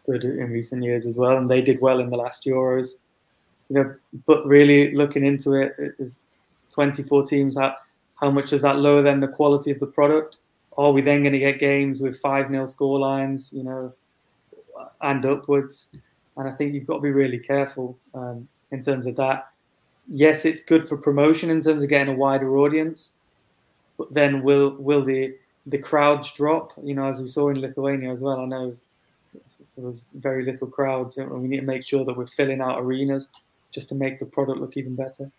[0.06, 2.92] good in recent years as well, and they did well in the last Euros.
[3.70, 3.96] You know,
[4.26, 6.20] but really looking into it, is
[6.72, 7.58] 24 teams.
[7.58, 7.76] How,
[8.16, 10.38] how much does that lower then the quality of the product?
[10.78, 13.94] Are we then going to get games with 5 0 score lines, you know,
[15.02, 15.90] and upwards?
[16.38, 19.50] And I think you've got to be really careful um, in terms of that.
[20.08, 23.14] Yes, it's good for promotion in terms of getting a wider audience,
[23.98, 25.36] but then will will the
[25.70, 26.74] the crowds drop.
[26.84, 28.42] You know, as we saw in Lithuania as well.
[28.42, 28.76] I know
[29.76, 32.80] there was very little crowds, and we need to make sure that we're filling out
[32.80, 33.30] arenas
[33.72, 35.32] just to make the product look even better.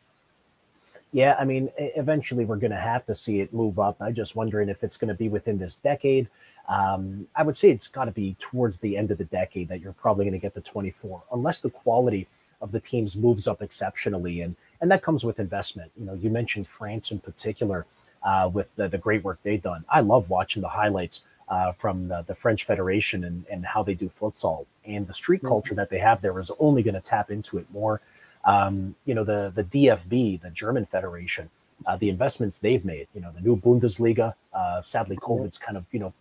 [1.12, 3.97] Yeah, I mean, eventually we're going to have to see it move up.
[4.01, 6.28] I'm just wondering if it's going to be within this decade.
[6.68, 9.81] Um, I would say it's got to be towards the end of the decade that
[9.81, 12.28] you're probably going to get the 24, unless the quality
[12.61, 15.91] of the teams moves up exceptionally, and and that comes with investment.
[15.97, 17.87] You know, you mentioned France in particular
[18.22, 19.84] uh, with the, the great work they've done.
[19.88, 23.94] I love watching the highlights uh, from the, the, French Federation and, and how they
[23.94, 24.66] do futsal.
[24.84, 25.48] And the street mm-hmm.
[25.48, 28.00] culture that they have there is only going to tap into it more.
[28.44, 31.50] Um, you know, the, the DFB, the German Federation,
[31.86, 35.84] uh, the investments they've made, you know, the new Bundesliga, uh, sadly, COVID's kind of,
[35.90, 36.12] you know,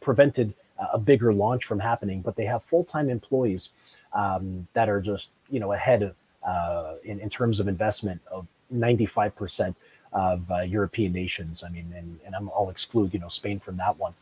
[0.00, 0.54] prevented
[0.92, 3.72] a bigger launch from happening, but they have full time employees
[4.12, 6.14] um, that are just, you know, ahead
[6.46, 9.74] uh, in, in terms of investment of 95%
[10.12, 11.62] of uh, European nations.
[11.62, 14.14] I mean, and, and I'm, I'll exclude, you know, Spain from that one.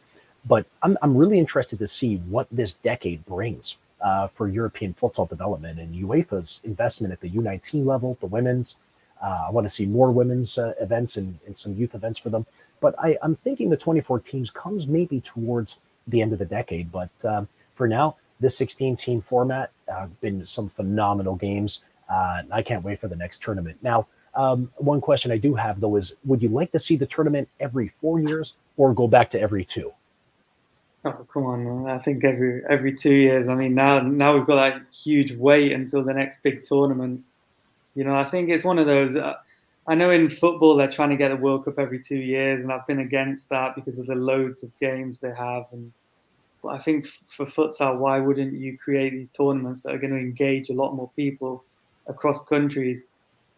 [0.45, 5.29] But I'm, I'm really interested to see what this decade brings uh, for European futsal
[5.29, 8.77] development and UEFA's investment at the U19 level, the women's.
[9.23, 12.29] Uh, I want to see more women's uh, events and, and some youth events for
[12.29, 12.45] them.
[12.81, 16.93] But I, am thinking the 24 teams comes maybe towards the end of the decade.
[16.93, 21.81] But um, for now, this 16 team format, uh, been some phenomenal games.
[22.09, 23.79] Uh, I can't wait for the next tournament.
[23.83, 24.07] Now,
[24.37, 27.49] um, one question I do have though is, would you like to see the tournament
[27.59, 29.93] every four years or go back to every two?
[31.05, 31.65] Oh come on!
[31.65, 31.91] Man.
[31.91, 33.49] I think every every two years.
[33.49, 37.25] I mean, now now we've got that huge wait until the next big tournament.
[37.95, 39.17] You know, I think it's one of those.
[39.17, 39.35] Uh,
[39.87, 42.73] I know in football they're trying to get a World Cup every two years, and
[42.73, 45.67] I've been against that because of the loads of games they have.
[45.71, 45.93] And
[46.61, 47.07] but I think
[47.37, 50.95] for futsal, why wouldn't you create these tournaments that are going to engage a lot
[50.95, 51.63] more people
[52.09, 53.07] across countries?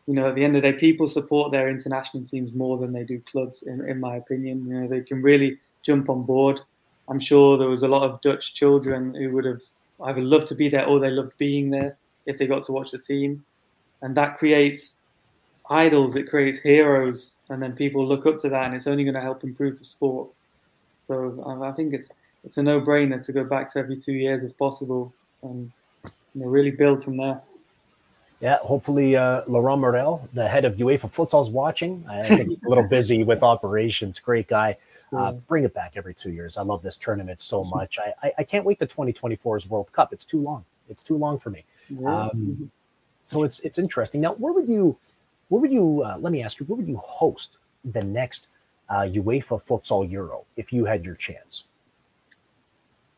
[0.09, 2.95] You know, at the end of the day, people support their international teams more than
[2.95, 4.67] they do clubs, in, in my opinion.
[4.67, 6.61] You know, they can really jump on board.
[7.09, 9.61] I'm sure there was a lot of Dutch children who would have
[10.05, 12.91] either loved to be there or they loved being there if they got to watch
[12.91, 13.45] the team.
[14.01, 14.97] And that creates
[15.69, 19.15] idols, it creates heroes, and then people look up to that, and it's only going
[19.15, 20.31] to help improve the sport.
[21.07, 22.11] So um, I think it's
[22.45, 25.71] it's a no-brainer to go back to every two years if possible, and
[26.05, 27.43] you know, really build from there.
[28.41, 32.05] Yeah, hopefully uh, Laurent Morel, the head of UEFA Futsal, is watching.
[32.09, 34.21] I think he's a little busy with operations.
[34.21, 34.77] Great guy.
[35.13, 36.57] Uh, bring it back every two years.
[36.57, 37.99] I love this tournament so much.
[37.99, 40.13] I, I, I can't wait to 2024's World Cup.
[40.13, 40.65] It's too long.
[40.89, 41.65] It's too long for me.
[42.07, 42.71] Um,
[43.25, 44.21] so it's it's interesting.
[44.21, 44.97] Now, where would you,
[45.49, 46.05] where would you?
[46.05, 48.47] Uh, let me ask you, where would you host the next
[48.89, 51.65] uh, UEFA Futsal Euro if you had your chance?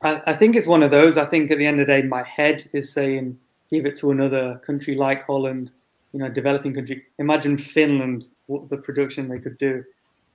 [0.02, 1.18] I, I think it's one of those.
[1.18, 3.38] I think at the end of the day, my head is saying
[3.72, 5.70] give it to another country like Holland,
[6.12, 7.04] you know, developing country.
[7.18, 9.84] Imagine Finland, what the production they could do.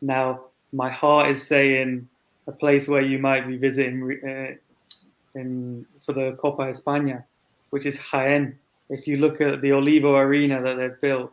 [0.02, 2.08] Now, my heart is saying
[2.48, 7.24] a place where you might be visiting uh, in for the Copa España,
[7.72, 8.56] which is Jaén.
[8.90, 11.32] If you look at the Olivo Arena that they've built,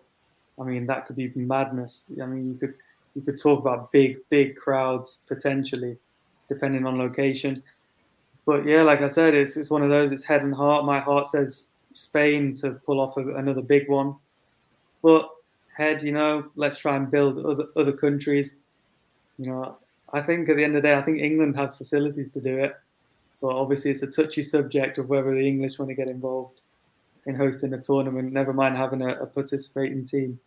[0.58, 2.04] I mean that could be madness.
[2.20, 2.74] I mean you could
[3.14, 5.98] you could talk about big big crowds potentially,
[6.48, 7.62] depending on location.
[8.46, 10.12] But yeah, like I said, it's it's one of those.
[10.12, 10.84] It's head and heart.
[10.84, 14.16] My heart says Spain to pull off a, another big one,
[15.02, 15.28] but
[15.76, 18.58] head, you know, let's try and build other other countries.
[19.38, 19.76] You know,
[20.12, 22.58] I think at the end of the day, I think England have facilities to do
[22.58, 22.76] it,
[23.40, 26.60] but obviously it's a touchy subject of whether the English want to get involved
[27.26, 28.32] in hosting a tournament.
[28.32, 30.38] Never mind having a, a participating team.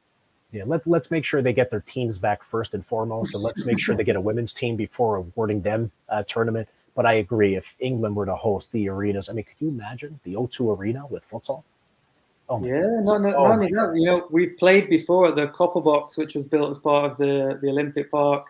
[0.51, 3.65] Yeah, let, let's make sure they get their teams back first and foremost, and let's
[3.65, 6.69] make sure they get a women's team before awarding them a tournament.
[6.95, 10.19] But I agree, if England were to host the arenas, I mean, could you imagine
[10.23, 11.63] the O2 Arena with futsal?
[12.47, 16.15] Oh yeah, no, no, oh no, You know, we've played before at the Copper Box,
[16.15, 18.47] which was built as part of the the Olympic Park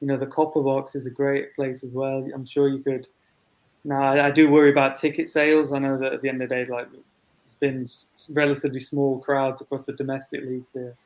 [0.00, 2.26] you know, the Copper Box is a great place as well.
[2.34, 3.06] I'm sure you could.
[3.84, 5.72] Now, I, I do worry about ticket sales.
[5.72, 6.88] I know that at the end of the day, like
[7.42, 7.88] it's been
[8.34, 10.96] relatively small crowds across the domestic leagues here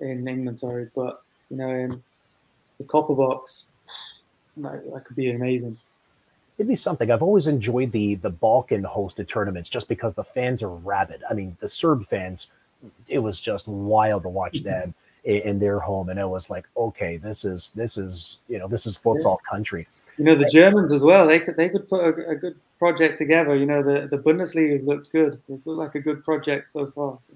[0.00, 2.02] in England, sorry, but you know, in
[2.78, 3.66] the Copper Box,
[4.58, 5.78] that, that could be amazing
[6.58, 7.10] it'd be something.
[7.10, 11.22] I've always enjoyed the the Balkan hosted tournaments just because the fans are rabid.
[11.30, 12.50] I mean, the Serb fans,
[13.06, 14.94] it was just wild to watch them
[15.24, 18.86] in, their home, and it was like, okay, this is this is you know this
[18.86, 19.50] is futsal yeah.
[19.50, 19.86] country.
[20.16, 21.26] You know, the Germans as well.
[21.26, 23.54] They could they could put a, a, good project together.
[23.54, 25.40] You know, the the Bundesliga has looked good.
[25.48, 27.18] It's looked like a good project so far.
[27.20, 27.34] So.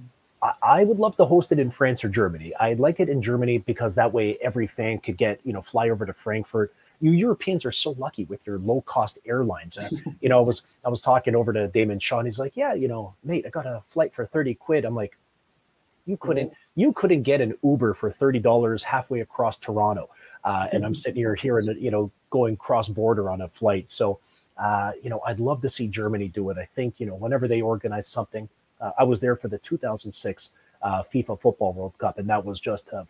[0.62, 2.53] I would love to host it in France or Germany.
[2.59, 5.88] I'd like it in Germany because that way every fan could get, you know, fly
[5.88, 6.74] over to Frankfurt.
[7.01, 9.78] You Europeans are so lucky with your low cost airlines.
[10.20, 12.24] you know, I was I was talking over to Damon Sean.
[12.24, 14.84] He's like, Yeah, you know, mate, I got a flight for 30 quid.
[14.84, 15.16] I'm like,
[16.07, 20.11] you couldn't you couldn't get an Uber for thirty dollars halfway across Toronto,
[20.45, 23.90] uh, and I'm sitting here here and you know going cross border on a flight.
[23.90, 24.18] So
[24.59, 26.59] uh, you know I'd love to see Germany do it.
[26.59, 28.49] I think you know whenever they organize something,
[28.83, 30.51] uh, I was there for the 2006
[30.83, 33.07] uh, FIFA Football World Cup, and that was just a,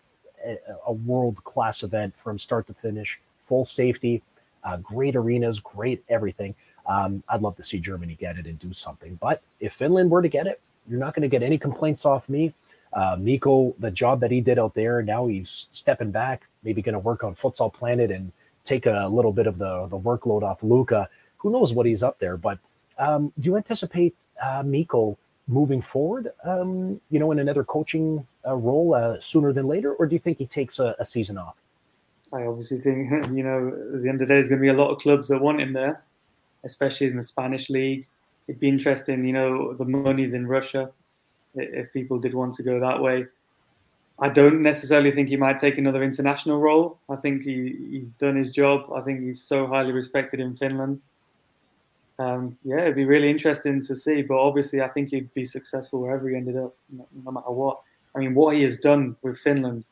[0.86, 4.22] a world class event from start to finish, full safety,
[4.64, 6.54] uh, great arenas, great everything.
[6.86, 9.16] Um, I'd love to see Germany get it and do something.
[9.20, 12.28] But if Finland were to get it, you're not going to get any complaints off
[12.28, 12.52] me.
[12.92, 16.92] Uh, Mico, the job that he did out there, now he's stepping back, maybe going
[16.92, 18.32] to work on Futsal Planet and
[18.64, 21.08] take a little bit of the, the workload off Luca.
[21.38, 22.36] Who knows what he's up there?
[22.36, 22.58] But
[22.98, 25.16] um, do you anticipate uh, Mico
[25.48, 30.06] moving forward, um, you know, in another coaching uh, role uh, sooner than later, or
[30.06, 31.56] do you think he takes a, a, season off?
[32.32, 34.68] I obviously think, you know, at the end of the day, there's going to be
[34.68, 36.02] a lot of clubs that want him there,
[36.64, 38.06] especially in the Spanish league.
[38.48, 40.90] It'd be interesting, you know, the money's in Russia
[41.54, 43.26] if people did want to go that way.
[44.18, 46.98] I don't necessarily think he might take another international role.
[47.08, 48.92] I think he, he's done his job.
[48.92, 51.00] I think he's so highly respected in Finland.
[52.22, 54.22] Um, yeah, it'd be really interesting to see.
[54.22, 57.80] But obviously, I think he'd be successful wherever he ended up, no, no matter what.
[58.14, 59.84] I mean, what he has done with Finland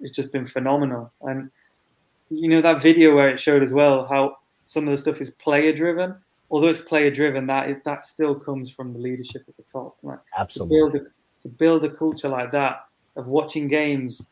[0.00, 1.12] has just been phenomenal.
[1.22, 1.50] And
[2.30, 5.30] you know that video where it showed as well how some of the stuff is
[5.30, 6.14] player driven
[6.50, 9.96] although it's player driven, that is, that still comes from the leadership at the top.
[10.02, 10.18] Right?
[10.36, 10.78] Absolutely.
[10.78, 12.86] To build, a, to build a culture like that
[13.16, 14.28] of watching games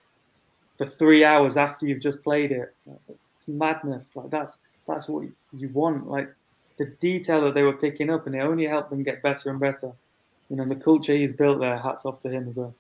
[0.78, 2.74] for three hours after you've just played it,
[3.09, 4.14] it's madness.
[4.14, 6.07] Like that's that's what you want.
[6.09, 6.34] Like
[6.79, 9.61] the detail that they were picking up, and it only helped them get better and
[9.61, 9.93] better.
[10.51, 11.79] You know, the culture he's built there.
[11.79, 12.74] Hats off to him as well.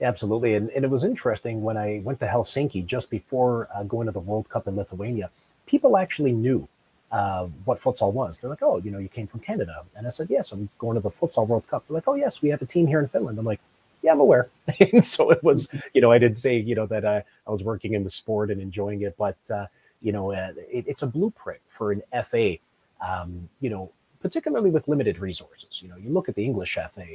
[0.00, 4.06] Absolutely, and, and it was interesting when I went to Helsinki just before uh, going
[4.06, 5.30] to the World Cup in Lithuania.
[5.66, 6.66] People actually knew
[7.12, 8.38] uh, what futsal was.
[8.38, 9.84] They're like, oh, you know, you came from Canada.
[9.96, 11.86] And I said, yes, I'm going to the futsal World Cup.
[11.86, 13.38] They're like, oh, yes, we have a team here in Finland.
[13.38, 13.60] I'm like,
[14.02, 14.48] yeah, I'm aware.
[14.92, 17.62] and so it was, you know, I didn't say, you know, that uh, I was
[17.62, 19.66] working in the sport and enjoying it, but, uh,
[20.02, 22.56] you know, uh, it, it's a blueprint for an FA,
[23.00, 23.90] um, you know,
[24.20, 25.82] particularly with limited resources.
[25.82, 27.06] You know, you look at the English FA,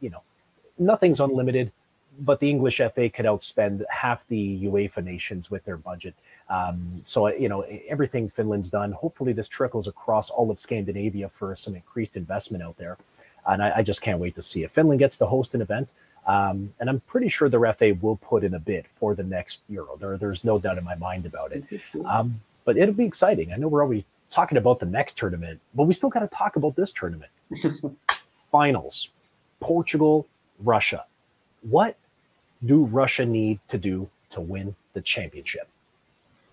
[0.00, 0.22] you know,
[0.78, 1.72] nothing's unlimited
[2.20, 6.14] but the English FA could outspend half the UEFA nations with their budget.
[6.50, 11.54] Um, so, you know, everything Finland's done, hopefully this trickles across all of Scandinavia for
[11.54, 12.98] some increased investment out there.
[13.46, 15.94] And I, I just can't wait to see if Finland gets to host an event.
[16.26, 19.62] Um, and I'm pretty sure the FA will put in a bid for the next
[19.68, 19.96] Euro.
[19.96, 21.64] There, there's no doubt in my mind about it.
[22.04, 23.52] Um, but it'll be exciting.
[23.52, 26.56] I know we're always talking about the next tournament, but we still got to talk
[26.56, 27.30] about this tournament.
[28.50, 29.08] Finals
[29.60, 30.26] Portugal,
[30.60, 31.04] Russia.
[31.62, 31.96] What
[32.64, 35.68] do Russia need to do to win the championship?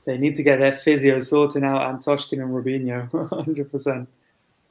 [0.05, 4.07] They need to get their physio sorting out Antoshkin and Robinho, 100%.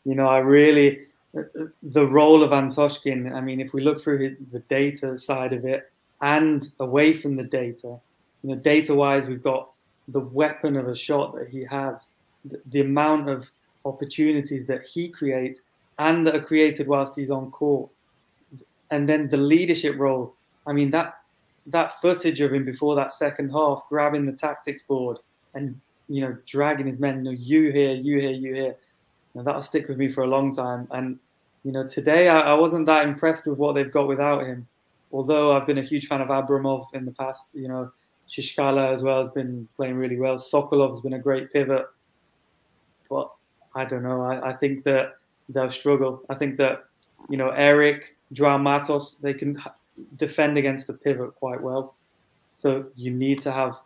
[0.04, 1.00] You know, I really,
[1.36, 5.52] uh, uh, the role of Antoshkin, I mean, if we look through the data side
[5.52, 5.92] of it
[6.22, 7.98] and away from the data,
[8.42, 9.70] you know, data wise, we've got
[10.06, 12.09] the weapon of a shot that he has,
[12.70, 13.51] the, amount of
[13.84, 15.62] opportunities that he creates
[15.99, 17.90] and that are created whilst he's on court.
[18.90, 20.34] And then the leadership role.
[20.66, 21.18] I mean, that
[21.66, 25.18] that footage of him before that second half, grabbing the tactics board
[25.55, 25.78] and
[26.09, 27.18] you know dragging his men.
[27.18, 28.76] You know, you here, you here, you here.
[29.34, 30.88] Know, that'll stick with me for a long time.
[30.90, 31.18] And
[31.64, 34.66] you know, today I, I, wasn't that impressed with what they've got without him.
[35.12, 37.90] Although I've been a huge fan of Abramov in the past, you know,
[38.28, 40.36] Chishkala as well has been playing really well.
[40.36, 41.86] Sokolov has been a great pivot.
[43.79, 44.22] I don't know.
[44.22, 45.18] I, I think that
[45.49, 46.22] they'll struggle.
[46.29, 46.87] I think that,
[47.31, 49.62] you know, Eric, Joao Matos, they can
[50.16, 51.95] defend against a pivot quite well.
[52.57, 53.79] So you need to have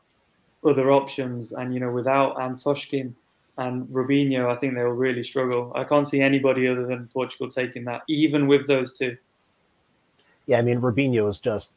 [0.64, 1.53] other options.
[1.53, 3.12] And, you know, without Antoshkin
[3.59, 5.70] and Robinho, I think they will really struggle.
[5.74, 9.16] I can't see anybody other than Portugal taking that, even with those two.
[10.47, 11.72] Yeah, I mean, Robinho is just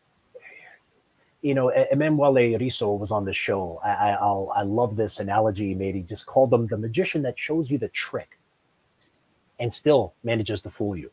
[1.45, 3.79] you know, Emanuele Riso was on the show.
[3.85, 5.93] I, I, will I love this analogy he made.
[5.93, 8.39] He just called them the magician that shows you the trick
[9.59, 11.11] and still manages to fool you.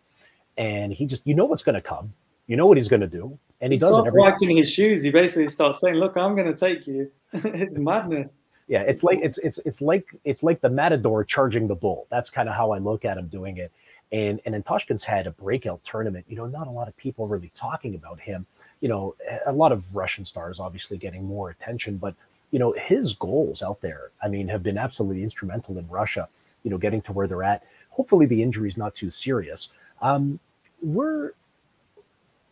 [0.57, 2.15] And he just, you know what's going to come.
[2.47, 3.39] You know what he's going to do.
[3.61, 5.03] And he, he does starts wiping his shoes.
[5.03, 7.11] He basically starts saying, look, I'm going to take you.
[7.35, 8.39] it's madness.
[8.69, 12.07] Yeah, it's like it's it's it's like it's like the matador charging the bull.
[12.11, 13.71] That's kind of how I look at him doing it.
[14.13, 16.27] And and Antoshkin's had a breakout tournament.
[16.29, 18.47] You know, not a lot of people really talking about him.
[18.81, 22.15] You know, a lot of Russian stars obviously getting more attention, but
[22.51, 26.29] you know, his goals out there, I mean, have been absolutely instrumental in Russia,
[26.63, 27.65] you know, getting to where they're at.
[27.91, 29.71] Hopefully the injury is not too serious.
[30.03, 30.39] Um,
[30.83, 31.33] where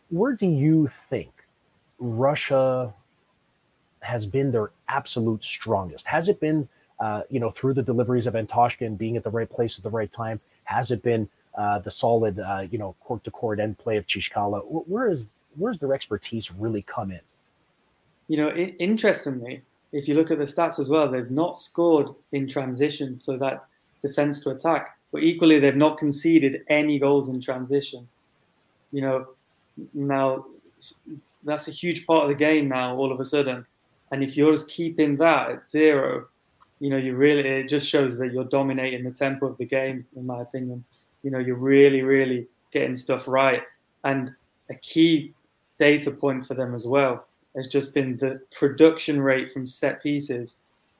[0.09, 1.31] where do you think
[1.99, 2.93] Russia
[4.01, 6.07] has been their absolute strongest?
[6.07, 6.67] Has it been,
[6.99, 9.89] uh, you know, through the deliveries of Antoshkin being at the right place at the
[9.89, 10.39] right time?
[10.63, 14.07] Has it been uh, the solid, uh, you know, court to court end play of
[14.07, 14.61] Chishkala.
[14.65, 17.19] Where is where's their expertise really come in?
[18.27, 22.09] You know, it, interestingly, if you look at the stats as well, they've not scored
[22.31, 23.65] in transition, so that
[24.01, 24.97] defense to attack.
[25.11, 28.07] But equally, they've not conceded any goals in transition.
[28.93, 29.27] You know,
[29.93, 30.45] now
[31.43, 32.95] that's a huge part of the game now.
[32.95, 33.65] All of a sudden,
[34.11, 36.27] and if you're just keeping that at zero,
[36.79, 40.05] you know, you really it just shows that you're dominating the tempo of the game,
[40.15, 40.85] in my opinion
[41.23, 43.63] you know you're really really getting stuff right.
[44.03, 44.33] And
[44.69, 45.33] a key
[45.79, 50.57] data point for them as well has just been the production rate from set pieces.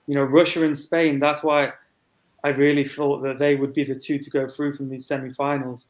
[0.08, 1.72] You know russia and spain that's why
[2.44, 5.88] i really thought that they would be the two to go through from these semi-finals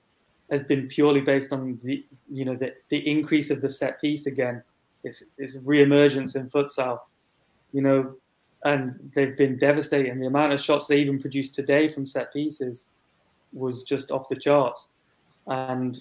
[0.52, 4.28] has been purely based on the you know the, the increase of the set piece
[4.28, 4.62] again.
[5.04, 7.00] It's, it's re-emergence in futsal
[7.72, 8.16] you know
[8.66, 10.20] and they've been devastating.
[10.20, 12.86] The amount of shots they even produced today from set pieces
[13.54, 14.90] was just off the charts.
[15.48, 16.00] And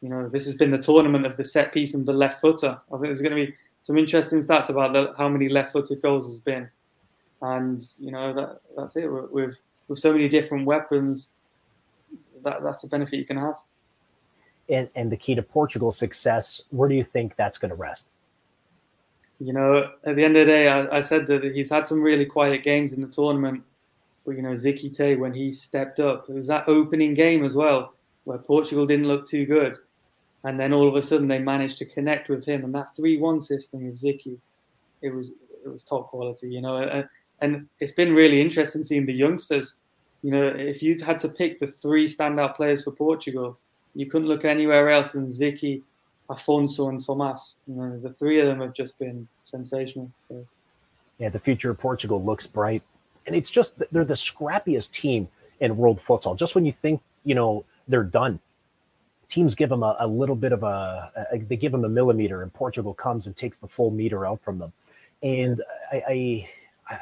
[0.00, 2.78] you know, this has been the tournament of the set piece and the left footer.
[2.88, 6.26] I think there's going to be some interesting stats about the, how many left-footed goals
[6.28, 6.68] has been.
[7.40, 9.06] And you know, that that's it.
[9.06, 11.30] With with so many different weapons,
[12.44, 13.56] that that's the benefit you can have.
[14.68, 18.06] And and the key to Portugal's success, where do you think that's going to rest?
[19.40, 22.00] You know, at the end of the day, I, I said that he's had some
[22.00, 23.64] really quiet games in the tournament
[24.24, 27.54] but you know, Zicky Té when he stepped up, it was that opening game as
[27.54, 27.94] well
[28.24, 29.76] where Portugal didn't look too good,
[30.44, 33.40] and then all of a sudden they managed to connect with him, and that three-one
[33.40, 34.38] system with Zicky,
[35.02, 35.32] it was
[35.64, 37.08] it was top quality, you know, and,
[37.40, 39.74] and it's been really interesting seeing the youngsters.
[40.22, 43.58] You know, if you had to pick the three standout players for Portugal,
[43.94, 45.82] you couldn't look anywhere else than Zicky,
[46.30, 47.56] Afonso, and Tomas.
[47.66, 50.10] You know, the three of them have just been sensational.
[50.28, 50.46] So.
[51.18, 52.82] Yeah, the future of Portugal looks bright
[53.26, 55.28] and it's just they're the scrappiest team
[55.60, 56.36] in world futsal.
[56.36, 58.40] Just when you think you know they're done,
[59.28, 62.42] teams give them a, a little bit of a, a, they give them a millimeter,
[62.42, 64.72] and Portugal comes and takes the full meter out from them.
[65.22, 65.62] And
[65.92, 66.48] I, I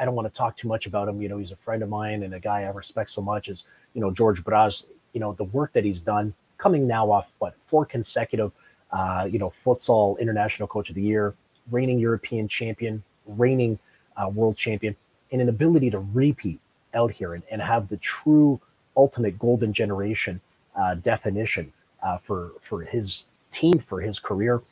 [0.00, 1.20] I don't want to talk too much about him.
[1.20, 3.48] You know, he's a friend of mine and a guy I respect so much.
[3.48, 4.86] Is you know George Braz.
[5.12, 8.52] You know the work that he's done, coming now off what four consecutive,
[8.92, 11.34] uh, you know, futsal international coach of the year,
[11.70, 13.78] reigning European champion, reigning
[14.16, 14.94] uh, world champion
[15.32, 16.60] and an ability to repeat
[16.94, 18.60] out here and, and have the true
[18.96, 20.40] ultimate golden generation
[20.76, 21.72] uh, definition
[22.02, 24.62] uh, for for his team for his career.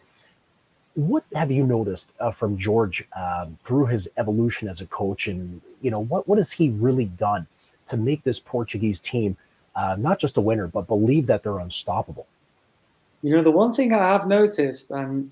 [0.94, 5.60] What have you noticed uh, from George um, through his evolution as a coach, and
[5.80, 7.46] you know what what has he really done
[7.86, 9.36] to make this Portuguese team
[9.76, 12.26] uh, not just a winner, but believe that they're unstoppable?
[13.22, 15.30] You know, the one thing I have noticed, and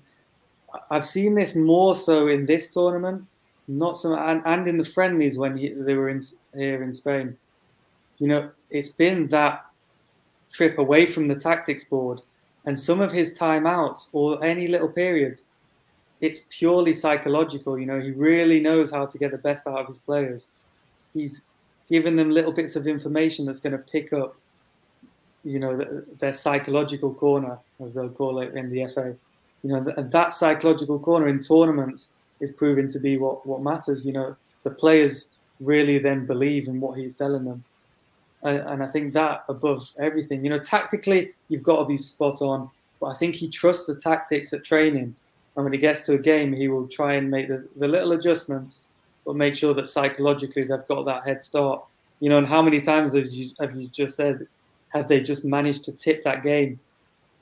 [0.89, 3.25] I've seen this more so in this tournament,
[3.67, 6.21] not so and, and in the friendlies when he, they were in
[6.55, 7.37] here in Spain.
[8.19, 9.65] You know, it's been that
[10.51, 12.21] trip away from the tactics board
[12.65, 15.43] and some of his timeouts or any little periods.
[16.19, 17.77] It's purely psychological.
[17.77, 20.47] You know, he really knows how to get the best out of his players.
[21.13, 21.41] He's
[21.89, 24.35] giving them little bits of information that's going to pick up,
[25.43, 29.15] you know, their psychological corner, as they'll call it in the FA.
[29.63, 32.09] You know, and that psychological corner in tournaments
[32.39, 34.05] is proving to be what, what matters.
[34.05, 35.29] You know, the players
[35.59, 37.63] really then believe in what he's telling them.
[38.43, 42.41] And, and I think that above everything, you know, tactically, you've got to be spot
[42.41, 42.69] on.
[42.99, 45.15] But I think he trusts the tactics at training.
[45.55, 48.11] And when he gets to a game, he will try and make the, the little
[48.11, 48.81] adjustments,
[49.25, 51.83] but make sure that psychologically they've got that head start.
[52.19, 54.47] You know, and how many times have you, have you just said,
[54.89, 56.79] have they just managed to tip that game?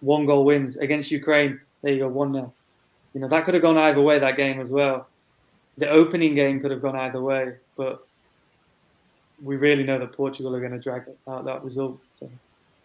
[0.02, 1.60] One goal wins against Ukraine.
[1.82, 2.54] There you go, 1 0.
[3.16, 5.08] You know, that could have gone either way, that game as well.
[5.78, 8.06] The opening game could have gone either way, but
[9.42, 11.98] we really know that Portugal are going to drag out that result.
[12.20, 12.30] So.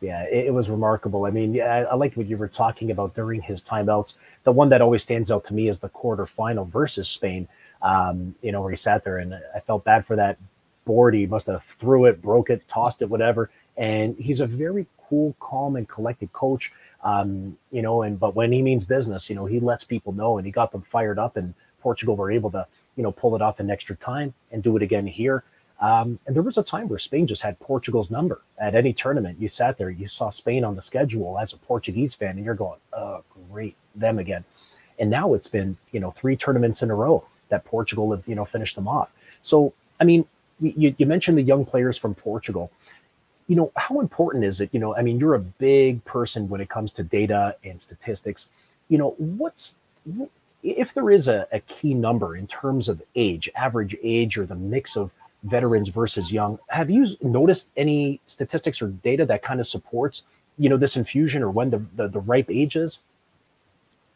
[0.01, 1.27] Yeah, it, was remarkable.
[1.27, 4.15] I mean, I, I liked what you were talking about during his timeouts.
[4.45, 7.47] The one that always stands out to me is the quarterfinal versus Spain.
[7.83, 10.39] Um, you know, where he sat there, and I felt bad for that
[10.85, 11.15] board.
[11.15, 13.51] He must have threw it, broke it, tossed it, whatever.
[13.77, 16.73] And he's a very cool, calm, and collected coach.
[17.03, 20.39] Um, you know, and but when he means business, you know, he lets people know,
[20.39, 21.37] and he got them fired up.
[21.37, 21.53] And
[21.83, 24.83] Portugal were able to, you know, pull it off in extra time and do it
[24.83, 25.43] again here.
[25.81, 29.41] Um, and there was a time where Spain just had Portugal's number at any tournament.
[29.41, 32.55] You sat there, you saw Spain on the schedule as a Portuguese fan, and you're
[32.55, 34.45] going, "Oh, great, them again."
[34.99, 38.35] And now it's been, you know, three tournaments in a row that Portugal have, you
[38.35, 39.15] know, finished them off.
[39.43, 40.27] So, I mean,
[40.61, 42.71] you, you mentioned the young players from Portugal.
[43.51, 44.71] You know, how important is it?
[44.73, 48.49] You know, I mean, you're a big person when it comes to data and statistics.
[48.89, 49.77] You know, what's
[50.63, 54.55] if there is a, a key number in terms of age, average age, or the
[54.55, 55.11] mix of
[55.45, 56.59] veterans versus young.
[56.69, 60.23] Have you noticed any statistics or data that kind of supports,
[60.59, 62.99] you know, this infusion or when the, the, the ripe age is?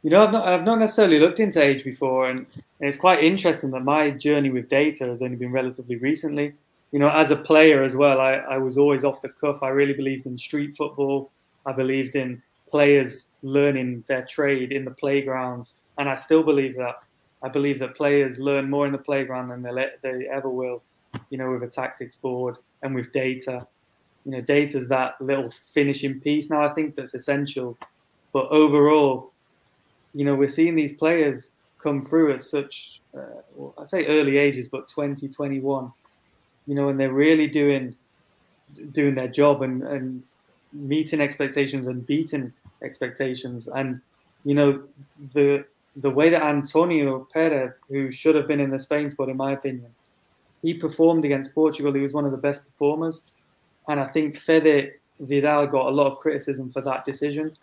[0.02, 3.24] You know, I've not, I've not necessarily looked into age before, and, and it's quite
[3.24, 6.52] interesting that my journey with data has only been relatively recently.
[6.94, 9.62] You know, as a player as well, I, I was always off the cuff.
[9.62, 11.30] I really believed in street football.
[11.66, 12.40] I believed in
[12.70, 17.02] players learning their trade in the playgrounds, and I still believe that.
[17.42, 20.82] I believe that players learn more in the playground than they, they ever will
[21.30, 23.66] you know, with a tactics board and with data.
[24.24, 26.64] You know, data is that little finishing piece now.
[26.64, 27.76] I think that's essential.
[28.32, 29.32] But overall,
[30.14, 34.68] you know, we're seeing these players come through at such, uh, I say early ages,
[34.68, 35.92] but 20, 21,
[36.66, 37.94] you know, and they're really doing
[38.92, 40.22] doing their job and, and
[40.72, 42.52] meeting expectations and beating
[42.82, 43.68] expectations.
[43.68, 44.00] And,
[44.44, 44.82] you know,
[45.32, 45.64] the
[45.96, 49.52] the way that Antonio Perez, who should have been in the Spain squad, in my
[49.52, 49.94] opinion,
[50.62, 51.92] he performed against Portugal.
[51.92, 53.22] He was one of the best performers.
[53.86, 57.56] And I think Fede Vidal got a lot of criticism for that decision.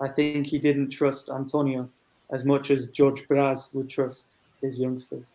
[0.00, 1.88] I think he didn't trust Antonio
[2.30, 5.32] as much as George Braz would trust his youngsters.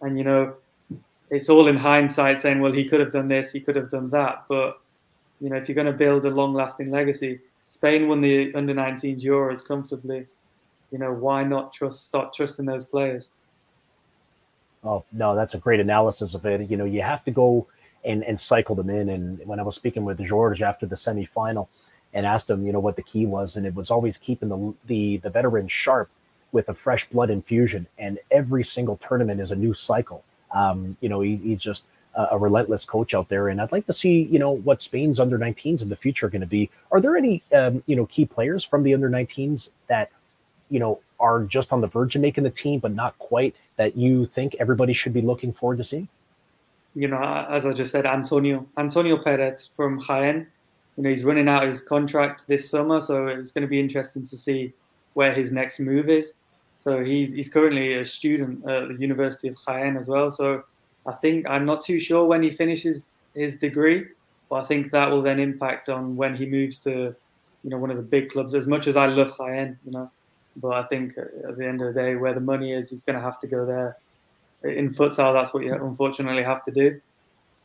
[0.00, 0.54] And, you know,
[1.30, 4.10] it's all in hindsight saying, well, he could have done this, he could have done
[4.10, 4.44] that.
[4.48, 4.80] But,
[5.40, 8.74] you know, if you're going to build a long lasting legacy, Spain won the under
[8.74, 10.26] 19s Euros comfortably.
[10.90, 13.30] You know, why not trust start trusting those players?
[14.82, 16.68] Oh no, that's a great analysis of it.
[16.68, 17.66] You know, you have to go
[18.04, 19.08] and and cycle them in.
[19.10, 21.68] And when I was speaking with George after the semifinal,
[22.12, 24.74] and asked him, you know, what the key was, and it was always keeping the
[24.86, 26.10] the the veteran sharp
[26.52, 27.86] with a fresh blood infusion.
[27.98, 30.24] And every single tournament is a new cycle.
[30.52, 33.48] Um, you know, he, he's just a, a, relentless coach out there.
[33.48, 36.30] And I'd like to see, you know, what Spain's under 19s in the future are
[36.30, 36.70] going to be.
[36.90, 40.10] Are there any, um, you know, key players from the under 19s that,
[40.70, 43.96] you know, are just on the verge of making the team, but not quite, that
[43.96, 46.08] you think everybody should be looking forward to seeing?
[46.94, 50.46] You know, as I just said, Antonio, Antonio Perez from Jaén.
[50.96, 54.24] You know, he's running out his contract this summer, so it's going to be interesting
[54.24, 54.72] to see
[55.14, 56.34] where his next move is.
[56.80, 60.30] So he's he's currently a student at the University of Jaén as well.
[60.30, 60.64] So
[61.06, 64.06] I think I'm not too sure when he finishes his degree,
[64.48, 67.14] but I think that will then impact on when he moves to,
[67.62, 68.54] you know, one of the big clubs.
[68.54, 70.10] As much as I love Jaén, you know,
[70.56, 73.16] but I think at the end of the day, where the money is, he's going
[73.16, 73.96] to have to go there.
[74.62, 77.00] In futsal, that's what you unfortunately have to do.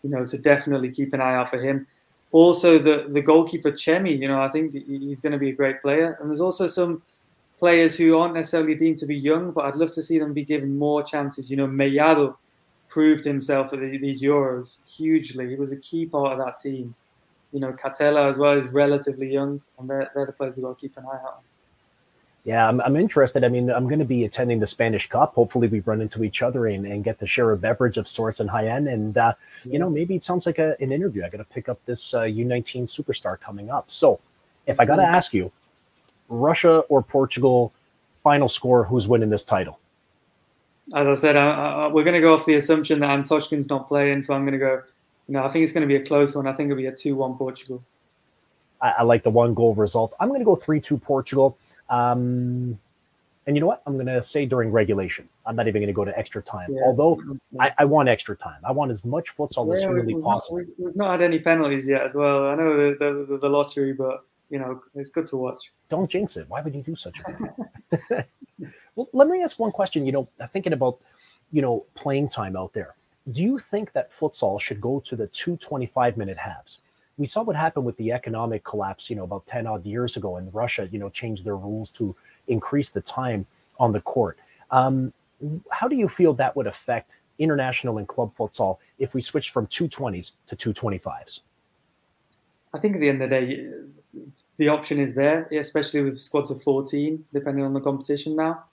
[0.04, 1.88] You know, so definitely keep an eye out for him.
[2.32, 5.82] Also, the the goalkeeper Chemi, you know, I think he's going to be a great
[5.82, 6.18] player.
[6.20, 7.02] And there's also some
[7.60, 10.44] players who aren't necessarily deemed to be young, but I'd love to see them be
[10.44, 11.50] given more chances.
[11.50, 12.36] You know, Mellado
[12.90, 15.50] proved himself at these Euros hugely.
[15.50, 16.96] He was a key part of that team.
[17.52, 20.78] You know, Catella as well is relatively young, and they're, they're the players we've got
[20.78, 21.44] to keep an eye out on.
[22.44, 23.44] Yeah, I'm, I'm interested.
[23.44, 25.34] I mean, I'm going to be attending the Spanish Cup.
[25.34, 28.40] Hopefully, we run into each other and, and get to share a beverage of sorts
[28.40, 28.92] in Jaén.
[28.92, 29.34] And, uh,
[29.64, 29.74] yeah.
[29.74, 31.26] you know, maybe it sounds like a, an interview.
[31.26, 33.90] I got to pick up this uh, U19 superstar coming up.
[33.90, 34.20] So,
[34.68, 35.52] if I got to ask you,
[36.30, 37.74] Russia or Portugal,
[38.24, 39.80] final score, who's winning this title?
[40.94, 43.88] As I said, I, I, we're going to go off the assumption that Antoshkin's not
[43.88, 44.22] playing.
[44.22, 44.82] So, I'm going to go
[45.28, 46.48] you know, I think it's going to be a close one.
[46.48, 47.84] I think it'll be a two-one Portugal.
[48.82, 50.14] I, I like the one goal result.
[50.20, 51.58] I'm going to go three-two Portugal.
[51.90, 52.78] Um,
[53.48, 53.82] and you know what?
[53.86, 55.30] I'm going to say during regulation.
[55.46, 56.74] I'm not even going to go to extra time.
[56.74, 57.22] Yeah, Although
[57.60, 58.60] I, I, want extra time.
[58.64, 60.60] I want as much futsal yeah, as humanly possible.
[60.60, 62.48] Not, we've not had any penalties yet as well.
[62.48, 64.26] I know the, the, the, lottery, but
[64.56, 65.74] you know it's good to watch.
[65.90, 66.46] Don't jinx it.
[66.48, 68.24] Why would you do such a thing?
[68.96, 70.06] well, let me ask one question.
[70.06, 70.98] You know, thinking about
[71.52, 72.96] you know playing time out there.
[73.34, 76.80] Do you think that futsal should go to the two 25 minute halves?
[77.18, 80.38] We saw what happened with the economic collapse, you know, about 10 odd years ago,
[80.38, 82.16] and Russia, you know, changed their rules to
[82.48, 83.46] increase the time
[83.78, 84.38] on the court.
[84.72, 85.12] Um,
[85.70, 89.68] how do you feel that would affect international and club futsal if we switched from
[89.68, 91.42] 220s to 225s?
[92.76, 93.70] I think at the end of the day,
[94.58, 98.64] the option is there, especially with squads of 14, depending on the competition now.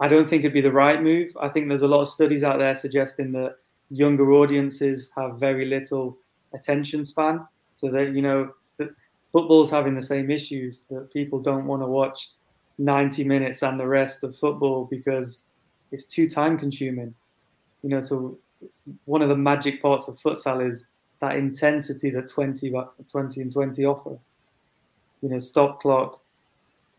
[0.00, 1.36] I don't think it'd be the right move.
[1.40, 3.56] I think there's a lot of studies out there suggesting that
[3.90, 6.16] younger audiences have very little
[6.54, 7.46] attention span.
[7.72, 8.90] So that, you know, that
[9.32, 12.30] football's having the same issues that people don't want to watch
[12.78, 15.48] 90 minutes and the rest of football because
[15.90, 17.14] it's too time consuming.
[17.82, 18.38] You know, so
[19.04, 20.86] one of the magic parts of futsal is
[21.20, 22.72] that intensity that 20,
[23.10, 24.18] 20 and 20 offer.
[25.22, 26.20] You know, stop clock.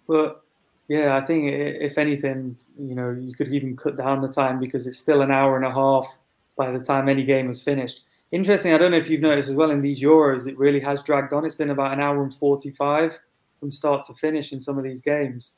[0.08, 0.44] But
[0.88, 4.88] yeah, I think if anything, you know, you could even cut down the time because
[4.88, 6.18] it's still an hour and a half
[6.58, 8.02] by the time any game was finished.
[8.32, 11.02] Interesting, I don't know if you've noticed as well in these Euros, it really has
[11.02, 11.46] dragged on.
[11.46, 13.20] It's been about an hour and 45
[13.60, 15.54] from start to finish in some of these games.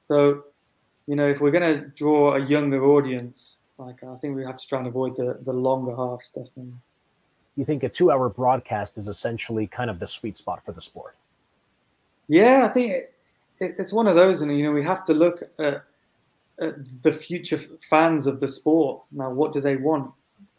[0.00, 0.44] So,
[1.06, 4.56] you know, if we're going to draw a younger audience, like I think we have
[4.56, 6.48] to try and avoid the, the longer half stuff.
[7.56, 10.80] You think a two hour broadcast is essentially kind of the sweet spot for the
[10.80, 11.16] sport?
[12.32, 13.14] Yeah, I think it,
[13.60, 15.84] it, it's one of those, and you know, we have to look at,
[16.60, 19.02] at the future fans of the sport.
[19.12, 20.10] Now, what do they want?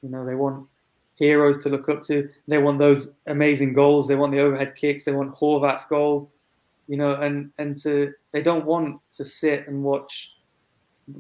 [0.02, 0.68] You know, they want
[1.16, 2.30] heroes to look up to.
[2.48, 4.08] They want those amazing goals.
[4.08, 5.04] They want the overhead kicks.
[5.04, 6.30] They want Horvat's goal
[6.88, 10.34] you know, and and to they don't want to sit and watch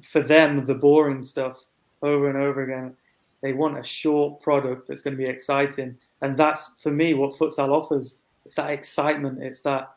[0.03, 1.63] for them the boring stuff
[2.01, 2.95] over and over again.
[3.41, 7.33] They want a short product that's going to be exciting, and that's for me what
[7.33, 8.17] futsal offers.
[8.45, 9.41] It's that excitement.
[9.41, 9.91] It's that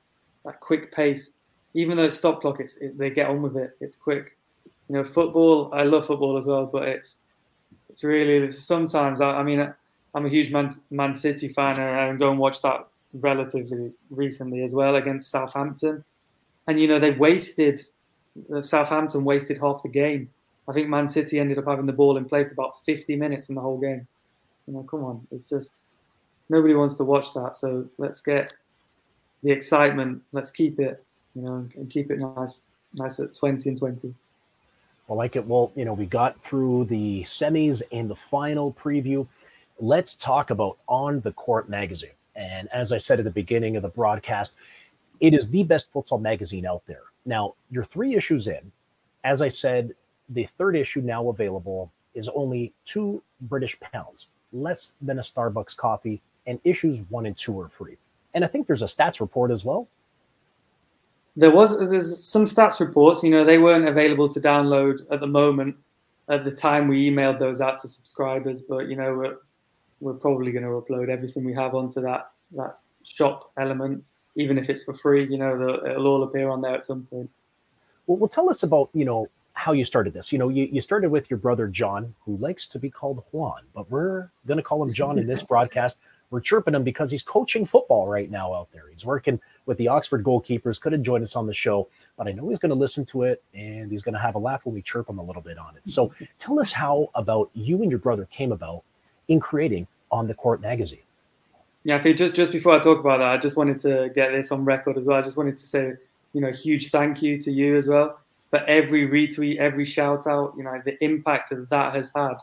[0.46, 1.32] that quick pace.
[1.74, 3.76] Even though it's stop clock, it's it, they get on with it.
[3.80, 4.38] It's quick.
[4.88, 5.70] You know, football.
[5.74, 7.20] I love football as well, but it's
[7.90, 9.20] it's really sometimes.
[9.20, 9.72] I, I mean,
[10.14, 12.86] I'm a huge Man Man City fan, and I go and watch that
[13.20, 16.04] relatively recently as well against Southampton.
[16.66, 17.82] And, you know, they wasted,
[18.54, 20.30] uh, Southampton wasted half the game.
[20.68, 23.48] I think Man City ended up having the ball in play for about 50 minutes
[23.48, 24.06] in the whole game.
[24.66, 25.26] You know, come on.
[25.30, 25.74] It's just,
[26.48, 27.56] nobody wants to watch that.
[27.56, 28.52] So let's get
[29.42, 30.22] the excitement.
[30.32, 32.62] Let's keep it, you know, and keep it nice,
[32.94, 34.14] nice at 20 and 20.
[35.08, 35.46] I like it.
[35.46, 39.26] Well, you know, we got through the semis and the final preview.
[39.78, 42.10] Let's talk about On the Court magazine.
[42.34, 44.54] And as I said at the beginning of the broadcast,
[45.20, 47.04] it is the best futsal magazine out there.
[47.24, 48.72] Now, you're three issues in.
[49.24, 49.94] As I said,
[50.28, 56.20] the third issue now available is only two British pounds, less than a Starbucks coffee,
[56.46, 57.96] and issues one and two are free.
[58.36, 59.88] And I think there's a stats report as well.
[61.36, 63.22] There was there's some stats reports.
[63.22, 65.74] You know, they weren't available to download at the moment.
[66.28, 69.36] At the time we emailed those out to subscribers, but you know, we're
[70.00, 74.68] we're probably going to upload everything we have onto that that shop element, even if
[74.68, 75.26] it's for free.
[75.26, 77.30] You know, the, it'll all appear on there at some point.
[78.06, 80.30] Well, well, tell us about you know how you started this.
[80.30, 83.62] You know, you, you started with your brother John, who likes to be called Juan,
[83.74, 85.96] but we're going to call him John in this broadcast.
[86.30, 88.84] We're chirping him because he's coaching football right now out there.
[88.92, 90.80] He's working with the Oxford goalkeepers.
[90.80, 93.22] Could have joined us on the show, but I know he's going to listen to
[93.22, 95.58] it and he's going to have a laugh when we chirp him a little bit
[95.58, 95.88] on it.
[95.88, 98.82] So tell us how about you and your brother came about
[99.28, 101.00] in creating on the Court magazine.
[101.84, 104.32] Yeah, I think just just before I talk about that, I just wanted to get
[104.32, 105.18] this on record as well.
[105.18, 105.92] I just wanted to say,
[106.32, 108.18] you know, huge thank you to you as well
[108.50, 110.54] for every retweet, every shout out.
[110.56, 112.36] You know, the impact that that has had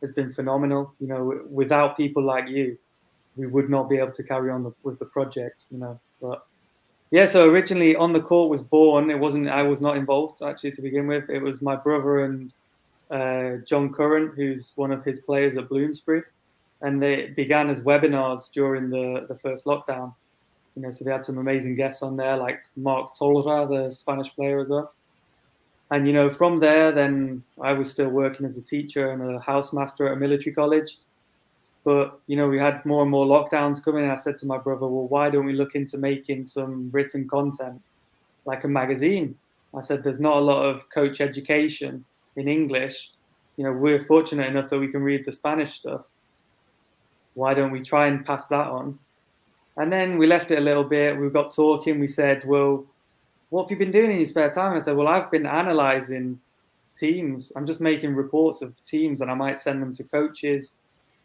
[0.00, 0.94] has been phenomenal.
[1.00, 2.78] You know, without people like you,
[3.38, 5.64] we would not be able to carry on the, with the project.
[5.70, 6.46] You know, but
[7.10, 7.24] yeah.
[7.24, 9.10] So originally, on the court was born.
[9.10, 9.48] It wasn't.
[9.48, 11.30] I was not involved actually to begin with.
[11.30, 12.52] It was my brother and
[13.10, 16.22] uh, John Curran, who's one of his players at Bloomsbury
[16.82, 20.14] and they began as webinars during the, the first lockdown.
[20.76, 24.32] You know, so they had some amazing guests on there, like Marc Tolrà, the Spanish
[24.34, 24.92] player as well.
[25.90, 29.40] And you know, from there, then I was still working as a teacher and a
[29.40, 30.98] housemaster at a military college.
[31.88, 34.04] But you know, we had more and more lockdowns coming.
[34.04, 37.28] And I said to my brother, "Well, why don't we look into making some written
[37.28, 37.80] content,
[38.44, 39.36] like a magazine?"
[39.74, 42.04] I said, "There's not a lot of coach education
[42.36, 43.10] in English.
[43.56, 46.04] You know, we're fortunate enough that we can read the Spanish stuff
[47.38, 48.98] why don't we try and pass that on?
[49.76, 51.16] And then we left it a little bit.
[51.16, 52.00] We got talking.
[52.00, 52.84] We said, well,
[53.50, 54.74] what have you been doing in your spare time?
[54.74, 56.40] I said, well, I've been analyzing
[56.98, 57.52] teams.
[57.54, 60.78] I'm just making reports of teams and I might send them to coaches,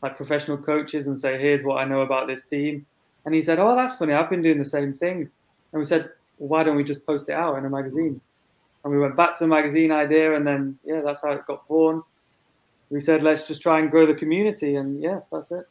[0.03, 2.85] like professional coaches, and say, here's what I know about this team.
[3.25, 4.13] And he said, oh, that's funny.
[4.13, 5.29] I've been doing the same thing.
[5.71, 8.19] And we said, well, why don't we just post it out in a magazine?
[8.83, 10.35] And we went back to the magazine idea.
[10.35, 12.03] And then, yeah, that's how it got born.
[12.89, 14.75] We said, let's just try and grow the community.
[14.75, 15.67] And yeah, that's it.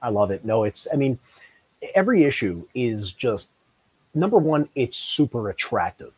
[0.00, 0.44] I love it.
[0.44, 1.18] No, it's, I mean,
[1.94, 3.50] every issue is just
[4.14, 6.12] number one, it's super attractive.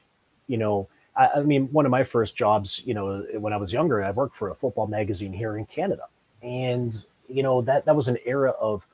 [0.46, 3.72] You know, I, I, mean, one of my first jobs, you know, when I was
[3.72, 6.04] younger, I worked for a football magazine here in Canada,
[6.42, 8.86] and you know that that was an era of,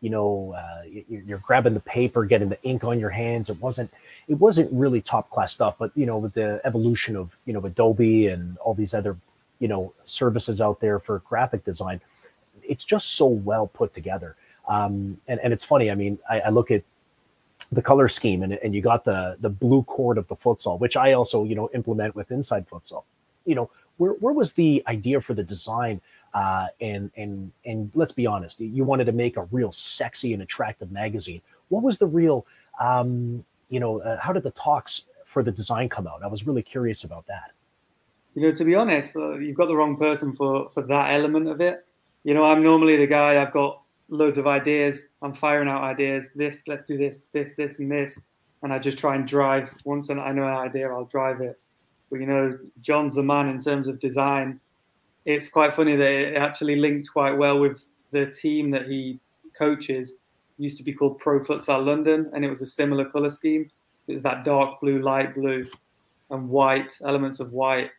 [0.00, 3.48] you know, uh, you're grabbing the paper, getting the ink on your hands.
[3.50, 3.90] It wasn't
[4.28, 7.64] it wasn't really top class stuff, but you know, with the evolution of you know
[7.64, 9.16] Adobe and all these other
[9.58, 12.00] you know services out there for graphic design,
[12.62, 14.36] it's just so well put together.
[14.68, 15.90] Um, and and it's funny.
[15.90, 16.82] I mean, I, I look at
[17.72, 20.96] the color scheme and, and you got the the blue cord of the futsal which
[20.96, 23.02] i also you know implement with inside futsal
[23.44, 26.00] you know where, where was the idea for the design
[26.36, 30.42] uh, and and and let's be honest you wanted to make a real sexy and
[30.42, 32.46] attractive magazine what was the real
[32.80, 36.46] um, you know uh, how did the talks for the design come out i was
[36.46, 37.50] really curious about that
[38.34, 41.48] you know to be honest uh, you've got the wrong person for for that element
[41.48, 41.84] of it
[42.24, 45.08] you know i'm normally the guy i've got loads of ideas.
[45.22, 46.30] I'm firing out ideas.
[46.34, 48.20] This, let's do this, this, this, and this.
[48.62, 49.70] And I just try and drive.
[49.84, 51.58] Once I know an idea, I'll drive it.
[52.10, 54.60] But you know, John's the man in terms of design.
[55.26, 59.20] It's quite funny that it actually linked quite well with the team that he
[59.58, 60.12] coaches.
[60.58, 63.70] It used to be called Pro Futsal London, and it was a similar color scheme.
[64.02, 65.66] So it was that dark blue, light blue,
[66.30, 67.90] and white elements of white.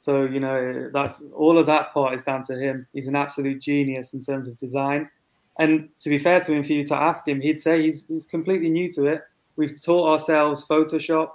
[0.00, 2.86] So you know, that's all of that part is down to him.
[2.92, 5.08] He's an absolute genius in terms of design
[5.60, 8.24] and to be fair to him, for you to ask him, he'd say he's, he's
[8.24, 9.22] completely new to it.
[9.56, 11.32] We've taught ourselves Photoshop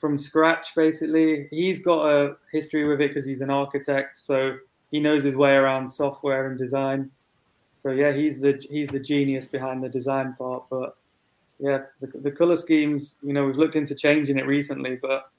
[0.00, 1.48] from scratch, basically.
[1.50, 4.56] He's got a history with it because he's an architect, so
[4.90, 7.10] he knows his way around software and design.
[7.82, 10.64] So yeah, he's the he's the genius behind the design part.
[10.70, 10.96] But
[11.58, 15.30] yeah, the, the color schemes, you know, we've looked into changing it recently, but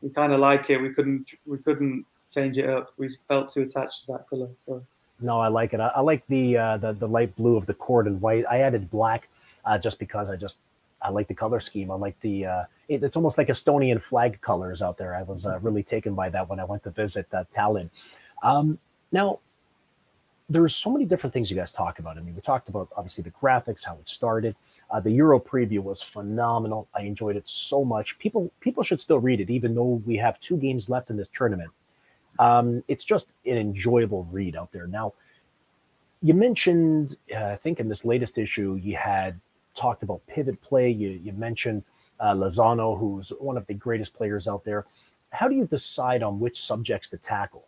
[0.00, 0.78] we kind of like it.
[0.78, 2.92] We couldn't we couldn't change it up.
[2.96, 4.48] We felt too attached to that color.
[4.64, 4.84] So
[5.20, 5.80] no, I like it.
[5.80, 8.44] I, I like the, uh, the the light blue of the cord and white.
[8.50, 9.28] I added black
[9.64, 10.58] uh, just because I just
[11.02, 11.90] I like the color scheme.
[11.90, 15.14] I like the uh, it, it's almost like Estonian flag colors out there.
[15.14, 17.90] I was uh, really taken by that when I went to visit uh, Tallinn.
[18.42, 18.78] Um,
[19.12, 19.40] now,
[20.48, 22.18] there's so many different things you guys talk about.
[22.18, 24.56] I mean, we talked about obviously the graphics, how it started.
[24.90, 26.88] Uh, the Euro preview was phenomenal.
[26.94, 28.18] I enjoyed it so much.
[28.18, 31.28] People people should still read it, even though we have two games left in this
[31.28, 31.70] tournament.
[32.38, 34.86] Um, it's just an enjoyable read out there.
[34.86, 35.12] Now,
[36.22, 39.40] you mentioned, uh, I think in this latest issue, you had
[39.80, 40.90] talked about pivot play.
[40.90, 41.82] You, you mentioned
[42.20, 44.86] uh, Lozano, who's one of the greatest players out there.
[45.30, 47.66] How do you decide on which subjects to tackle?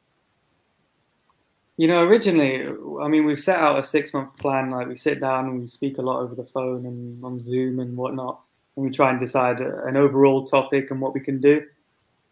[1.78, 2.66] You know, originally,
[3.02, 4.70] I mean, we've set out a six month plan.
[4.70, 7.80] Like we sit down and we speak a lot over the phone and on Zoom
[7.80, 8.40] and whatnot,
[8.76, 11.64] and we try and decide an overall topic and what we can do.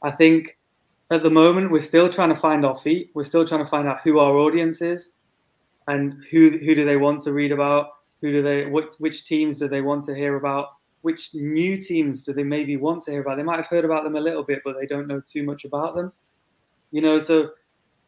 [0.02, 0.58] I think
[1.10, 3.10] at the moment we're still trying to find our feet.
[3.14, 5.12] We're still trying to find out who our audience is
[5.88, 7.99] and who who do they want to read about?
[8.20, 10.68] Who do they what which teams do they want to hear about?
[11.02, 13.36] Which new teams do they maybe want to hear about?
[13.36, 15.64] They might have heard about them a little bit, but they don't know too much
[15.64, 16.12] about them.
[16.90, 17.50] You know, so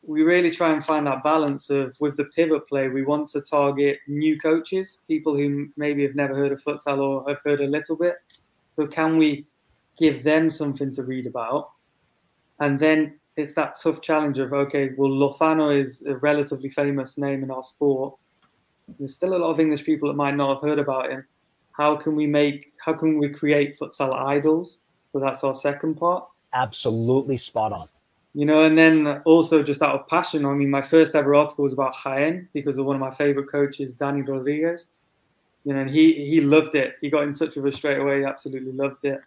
[0.05, 3.41] we really try and find that balance of with the pivot play, we want to
[3.41, 7.67] target new coaches, people who maybe have never heard of futsal or have heard a
[7.67, 8.17] little bit.
[8.73, 9.47] So can we
[9.97, 11.71] give them something to read about?
[12.59, 17.43] And then it's that tough challenge of okay, well, Lozano is a relatively famous name
[17.45, 18.15] in our sport.
[18.99, 21.25] There's still a lot of English people that might not have heard about him.
[21.73, 22.73] How can we make?
[22.85, 24.81] How can we create futsal idols?
[25.13, 26.27] So that's our second part.
[26.55, 27.89] Absolutely spot on.
[28.35, 30.45] You know, and then also just out of passion.
[30.45, 33.51] I mean, my first ever article was about Jaén because of one of my favorite
[33.51, 34.89] coaches, Danny Rodriguez.
[35.65, 36.97] You know, and he he loved it.
[37.01, 38.21] He got in touch with us straight away.
[38.21, 39.21] He absolutely loved it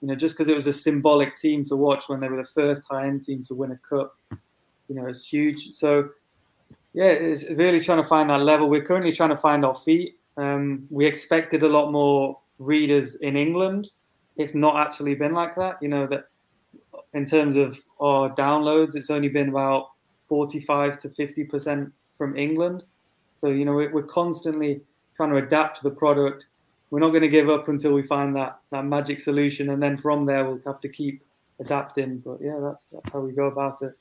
[0.00, 2.48] you know, just because it was a symbolic team to watch when they were the
[2.48, 5.72] first high end team to win a cup, you know, it's huge.
[5.72, 6.10] So,
[6.92, 8.68] yeah, it's really trying to find that level.
[8.68, 10.18] We're currently trying to find our feet.
[10.36, 13.90] Um, we expected a lot more readers in England.
[14.36, 15.78] It's not actually been like that.
[15.82, 16.28] You know, that
[17.14, 19.90] in terms of our downloads, it's only been about
[20.28, 22.84] 45 to 50% from England.
[23.40, 24.80] So, you know, we're constantly
[25.16, 26.46] trying to adapt the product
[26.90, 29.96] we're not going to give up until we find that that magic solution, and then
[29.96, 31.22] from there we'll have to keep
[31.60, 32.18] adapting.
[32.18, 33.92] But yeah, that's that's how we go about it.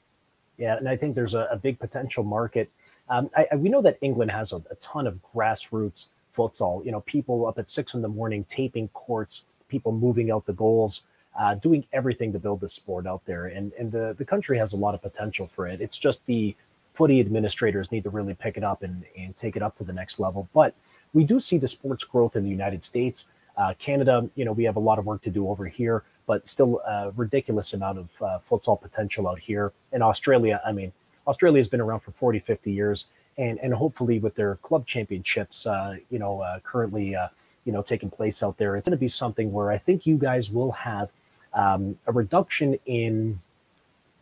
[0.58, 2.70] Yeah, and I think there's a, a big potential market
[3.10, 6.86] Um, I, I, we know that England has a, a, ton of grassroots futsal.
[6.86, 10.54] You know, people up at six in the morning taping courts, people moving out the
[10.54, 11.04] goals,
[11.40, 13.48] uh, doing everything to build the sport out there.
[13.48, 15.82] And and the the country has a lot of potential for it.
[15.82, 16.56] It's just the
[16.94, 19.94] footy administrators need to really pick it up and, and take it up to the
[19.94, 20.50] next level.
[20.54, 20.74] But
[21.14, 23.28] we do see the sports growth in the United States.
[23.56, 26.48] Uh, Canada, you know, we have a lot of work to do over here, but
[26.48, 29.72] still a ridiculous amount of uh, futsal potential out here.
[29.94, 30.92] In Australia, I mean,
[31.26, 33.06] Australia has been around for 40, 50 years,
[33.38, 37.30] and and hopefully with their club championships, uh, you know, uh, currently, uh,
[37.66, 40.18] you know, taking place out there, it's going to be something where I think you
[40.18, 41.10] guys will have
[41.54, 43.40] um, a reduction in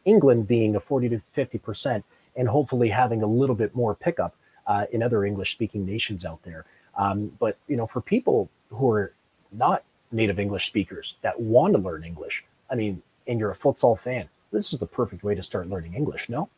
[0.05, 4.35] England being a 40 to 50 percent, and hopefully having a little bit more pickup
[4.67, 6.65] uh, in other English-speaking nations out there.
[6.97, 9.13] Um, but you know, for people who are
[9.51, 13.97] not native English speakers that want to learn English, I mean, and you're a futsal
[13.99, 16.49] fan, this is the perfect way to start learning English, no?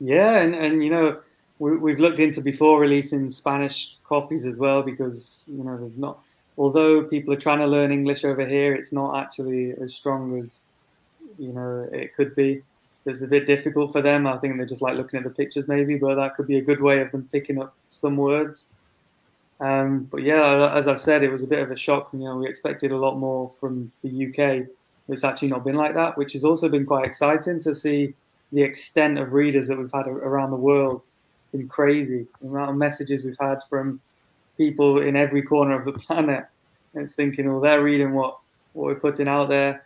[0.00, 1.20] Yeah, and, and you know,
[1.58, 6.18] we, have looked into before releasing Spanish copies as well because, you know, there's not,
[6.56, 10.66] although people are trying to learn English over here, it's not actually as strong as,
[11.38, 12.62] you know, it could be.
[13.06, 14.26] It's a bit difficult for them.
[14.26, 16.62] I think they're just like looking at the pictures maybe, but that could be a
[16.62, 18.72] good way of them picking up some words.
[19.60, 22.10] Um, but yeah, as I've said, it was a bit of a shock.
[22.12, 24.68] You know, we expected a lot more from the UK.
[25.08, 28.14] It's actually not been like that, which has also been quite exciting to see
[28.52, 31.02] the extent of readers that we've had around the world.
[31.52, 32.26] Been crazy.
[32.40, 34.00] The amount of messages we've had from
[34.56, 36.44] people in every corner of the planet.
[36.94, 38.38] And it's thinking, well, they're reading what
[38.74, 39.84] what we're putting out there.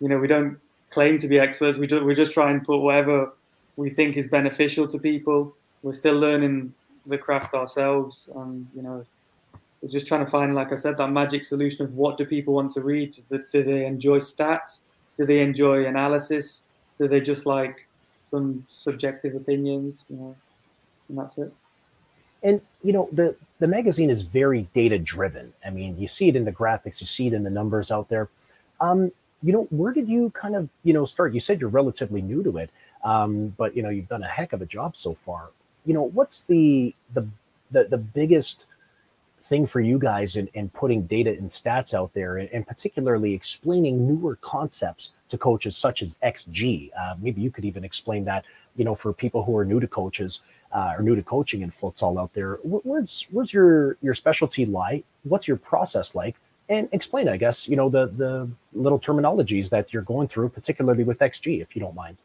[0.00, 0.58] You know, we don't
[0.90, 1.76] claim to be experts.
[1.76, 3.32] We just, we just try and put whatever
[3.76, 5.54] we think is beneficial to people.
[5.82, 6.72] We're still learning
[7.06, 8.28] the craft ourselves.
[8.34, 9.04] And, you know,
[9.80, 12.54] we're just trying to find, like I said, that magic solution of what do people
[12.54, 13.16] want to read?
[13.30, 14.86] Do they, enjoy stats?
[15.16, 16.62] Do they enjoy analysis?
[16.98, 17.88] Do they just like
[18.30, 20.06] some subjective opinions?
[20.08, 20.36] You know,
[21.08, 21.52] and that's it.
[22.44, 25.52] And you know the the magazine is very data driven.
[25.64, 28.08] I mean, you see it in the graphics, you see it in the numbers out
[28.08, 28.28] there.
[28.80, 29.12] Um,
[29.44, 31.34] you know, where did you kind of you know start?
[31.34, 32.70] You said you're relatively new to it,
[33.04, 35.50] um, but you know you've done a heck of a job so far
[35.86, 37.26] you know, what's the the
[37.70, 38.66] the, the biggest
[39.52, 43.34] thing for you guys in, in putting data and stats out there and, and particularly
[43.34, 46.90] explaining newer concepts to coaches such as XG?
[46.98, 48.44] Uh, maybe you could even explain that,
[48.76, 50.40] you know, for people who are new to coaches
[50.72, 52.58] uh, or new to coaching in futsal out there.
[52.62, 55.02] Where's where's your your specialty lie?
[55.24, 56.36] What's your process like?
[56.68, 61.04] And explain, I guess, you know, the the little terminologies that you're going through, particularly
[61.04, 62.16] with XG, if you don't mind.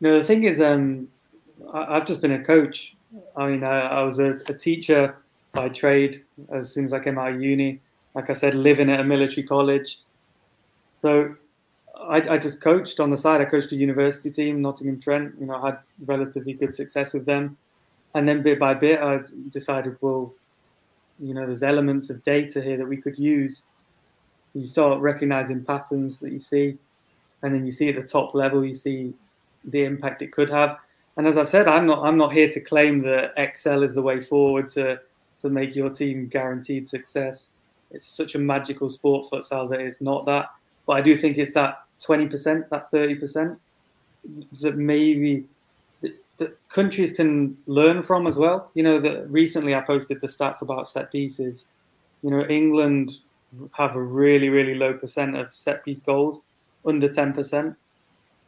[0.00, 1.08] No, the thing is, um,
[1.72, 2.94] I've just been a coach.
[3.36, 5.16] I mean, I, I was a, a, teacher
[5.52, 7.80] by trade as soon as I came out of uni.
[8.14, 10.00] Like I said, living at a military college.
[10.94, 11.34] So
[12.00, 13.40] I, I just coached on the side.
[13.40, 15.34] I coached a university team, Nottingham Trent.
[15.40, 17.56] You know, I had relatively good success with them.
[18.14, 20.32] And then bit by bit, I decided, well,
[21.20, 23.64] you know, there's elements of data here that we could use.
[24.54, 26.76] You start recognizing patterns that you see,
[27.42, 29.14] and then you see at the top level, you see
[29.64, 30.78] the impact it could have
[31.16, 34.02] and as I've said, I'm not I'm not here to claim that XG is the
[34.02, 35.00] way forward to
[35.40, 37.50] to make your team guaranteed success.
[37.90, 40.46] It's such a magical sport futsal that it's not that.
[40.86, 43.56] But I do think it's that 20%, that 30%
[44.60, 45.46] that maybe
[46.38, 48.70] that countries can learn from as well.
[48.74, 51.66] You know, that recently I posted the stats about set pieces.
[52.22, 53.12] You know, England
[53.72, 56.40] have a really, really low percent of set piece goals,
[56.86, 57.76] under 10%.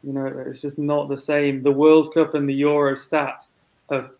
[0.04, 1.62] You know, it's just not the same.
[1.62, 3.50] The World Cup and the Euro stats
[3.88, 4.10] are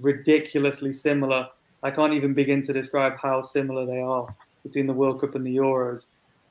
[0.00, 1.48] ridiculously similar.
[1.82, 5.46] I can't even begin to describe how similar they are between the World Cup and
[5.46, 6.06] the Euros.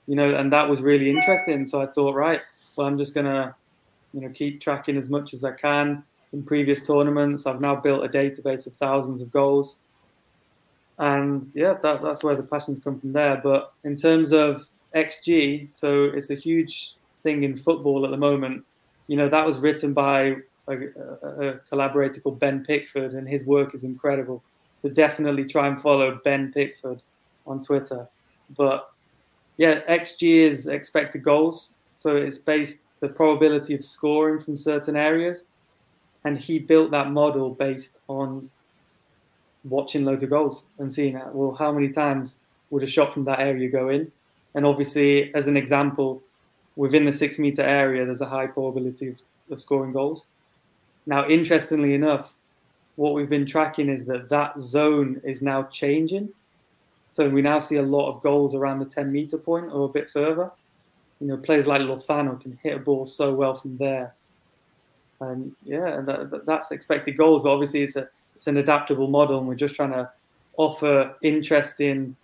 [0.08, 1.68] You know, and that was really interesting.
[1.68, 2.42] So I thought, right,
[2.76, 3.56] well, I'm just gonna,
[4.14, 7.46] you know, keep tracking as much as I can in previous tournaments.
[7.46, 9.78] I've now built a database of thousands of goals,
[10.98, 13.40] and yeah, that, that's where the passions come from there.
[13.44, 18.64] But in terms of XG, so it's a huge thing in football at the moment.
[19.08, 20.38] You know, that was written by
[20.68, 20.78] a,
[21.24, 24.44] a, collaborator called Ben Pickford, and his work is incredible.
[24.82, 27.02] So definitely try and follow Ben Pickford
[27.48, 28.08] on Twitter.
[28.58, 28.90] But
[29.58, 31.70] yeah, XG is expected goals.
[32.00, 35.46] So it's based the probability of scoring from certain areas.
[36.26, 38.50] And he built that model based on
[39.66, 42.40] watching loads of goals and seeing that, well, how many times
[42.70, 44.12] would a shot from that area go in?
[44.56, 46.22] And obviously, as an example,
[46.76, 49.22] within the six meter area, there's a high probability of,
[49.52, 50.26] of scoring goals.
[51.06, 52.34] Now, interestingly enough,
[52.96, 56.30] what we've been tracking is that that zone is now changing.
[57.14, 59.90] So we now see a lot of goals around the 10 meter point or a
[59.90, 60.52] bit further.
[61.20, 64.14] You know, players like Lozano can hit a ball so well from there.
[65.20, 67.44] And yeah, that, that's expected goals.
[67.44, 70.10] But obviously, it's a it's an adaptable model, and we're just trying to
[70.58, 72.16] offer interesting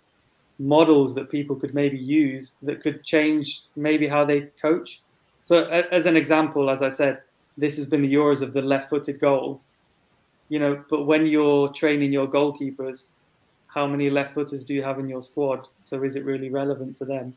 [0.60, 5.00] models that people could maybe use that could change maybe how they coach.
[5.44, 7.22] So, as an example, as I said,
[7.56, 9.60] this has been the Euros of the left-footed goal.
[10.50, 13.08] You know, but when you're training your goalkeepers,
[13.68, 15.66] how many left footers do you have in your squad?
[15.82, 17.34] So is it really relevant to them?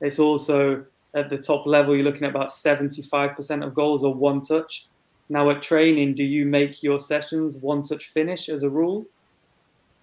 [0.00, 0.84] It's also
[1.14, 4.86] at the top level, you're looking at about 75% of goals are one touch.
[5.28, 9.06] Now, at training, do you make your sessions one touch finish as a rule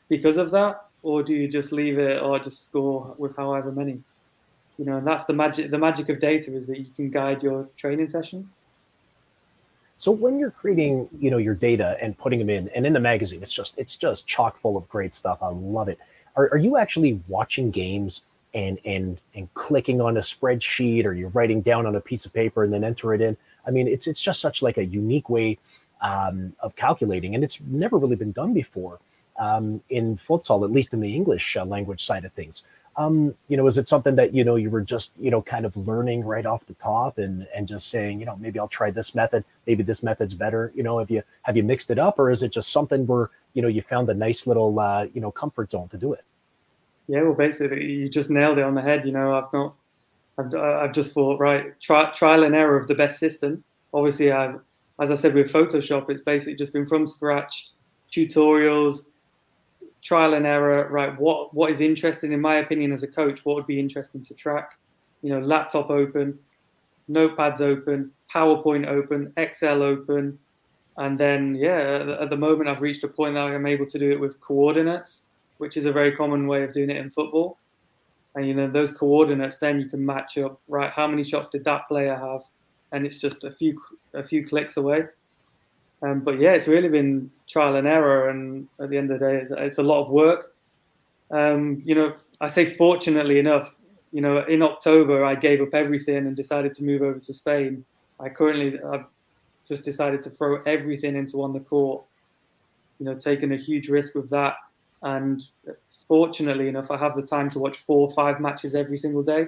[0.10, 0.89] because of that?
[1.02, 4.02] Or do you just leave it or just score with however many?
[4.78, 5.72] You know, and that's the magic.
[5.72, 8.54] The magic of data is that you can guide your training sessions.
[9.98, 13.02] So when you're creating, you know, your data and putting them in, and in the
[13.02, 15.40] magazine, it's just it's just chock full of great stuff.
[15.42, 16.00] I love it.
[16.38, 18.24] Are, are you actually watching games
[18.54, 22.34] and and and clicking on a spreadsheet, or you're writing down on a piece of
[22.34, 23.36] paper and then enter it in?
[23.68, 25.58] I mean, it's it's just such like a unique way
[26.02, 29.00] um, of calculating, and it's never really been done before
[29.40, 32.64] um, in futsal, at least in the English uh, language side of things
[33.00, 35.66] um, you know, is it something that you know you were just you know kind
[35.66, 38.92] of learning right off the top and and just saying, you know, maybe I'll try
[38.92, 40.74] this method, maybe this method's better.
[40.76, 43.30] You know, have you have you mixed it up, or is it just something where
[43.54, 46.26] you know you found a nice little uh, you know comfort zone to do it?
[47.08, 49.06] Yeah, well, basically, you just nailed it on the head.
[49.06, 49.76] You know, I've not,
[50.38, 53.64] I've, I've just thought, right, trial and error of the best system.
[53.94, 54.60] Obviously, I've,
[55.02, 57.72] as I said with Photoshop, it's basically just been from scratch,
[58.12, 59.06] tutorials,
[60.04, 61.18] trial and error, right?
[61.20, 64.34] What what is interesting, in my opinion, as a coach, what would be interesting to
[64.34, 64.78] track?
[65.22, 66.40] You know, laptop open,
[67.10, 70.40] notepads open, PowerPoint open, Excel open,
[70.98, 74.12] and then yeah, at the moment I've reached a point that I'm able to do
[74.12, 75.24] it with coordinates,
[75.58, 77.58] which is a very common way of doing it in football.
[78.36, 80.92] And you know, those coordinates, then you can match up, right?
[80.92, 82.42] How many shots did that player have?
[82.92, 83.80] And it's just a few
[84.14, 85.04] a few clicks away.
[86.02, 89.26] Um, but yeah, it's really been trial and error, and at the end of the
[89.26, 90.56] day, it's, it's a lot of work.
[91.32, 93.76] Um, you know, I say fortunately enough,
[94.12, 97.86] you know, in October I gave up everything and decided to move over to Spain.
[98.20, 99.06] I currently I've
[99.68, 102.04] just decided to throw everything into on the court.
[103.00, 104.56] You know, taking a huge risk with that,
[105.04, 105.46] and
[106.08, 109.48] fortunately enough, I have the time to watch four or five matches every single day.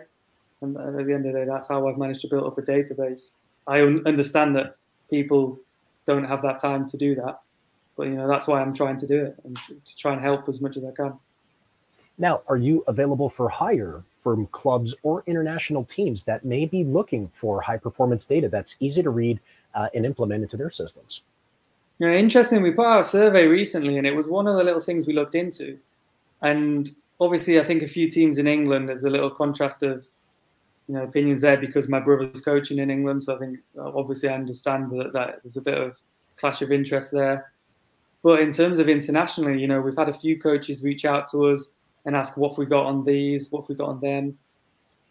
[0.61, 2.61] And at the end of the day, that's how I've managed to build up a
[2.61, 3.31] database.
[3.67, 4.75] I understand that
[5.09, 5.59] people
[6.07, 7.39] don't have that time to do that.
[7.97, 10.47] But you know that's why I'm trying to do it and to try and help
[10.49, 11.13] as much as I can.
[12.17, 17.27] Now, are you available for hire from clubs or international teams that may be looking
[17.35, 19.39] for high performance data that's easy to read
[19.73, 21.21] uh, and implement into their systems?
[21.99, 22.61] You know, interesting.
[22.61, 25.13] We put out a survey recently, and it was one of the little things we
[25.13, 25.77] looked into.
[26.41, 28.89] And obviously, I think a few teams in England.
[28.89, 30.05] There's a little contrast of
[30.87, 34.33] you know opinions there because my brother's coaching in England, so I think obviously I
[34.33, 35.97] understand that, that there's a bit of
[36.37, 37.51] clash of interest there.
[38.23, 41.47] But in terms of internationally, you know, we've had a few coaches reach out to
[41.47, 41.71] us
[42.05, 44.37] and ask what we got on these, what we got on them.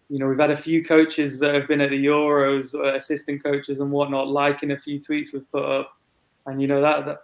[0.09, 3.43] You know, we've had a few coaches that have been at the Euros, uh, assistant
[3.43, 5.97] coaches and whatnot, liking a few tweets we've put up,
[6.47, 7.19] and you know that that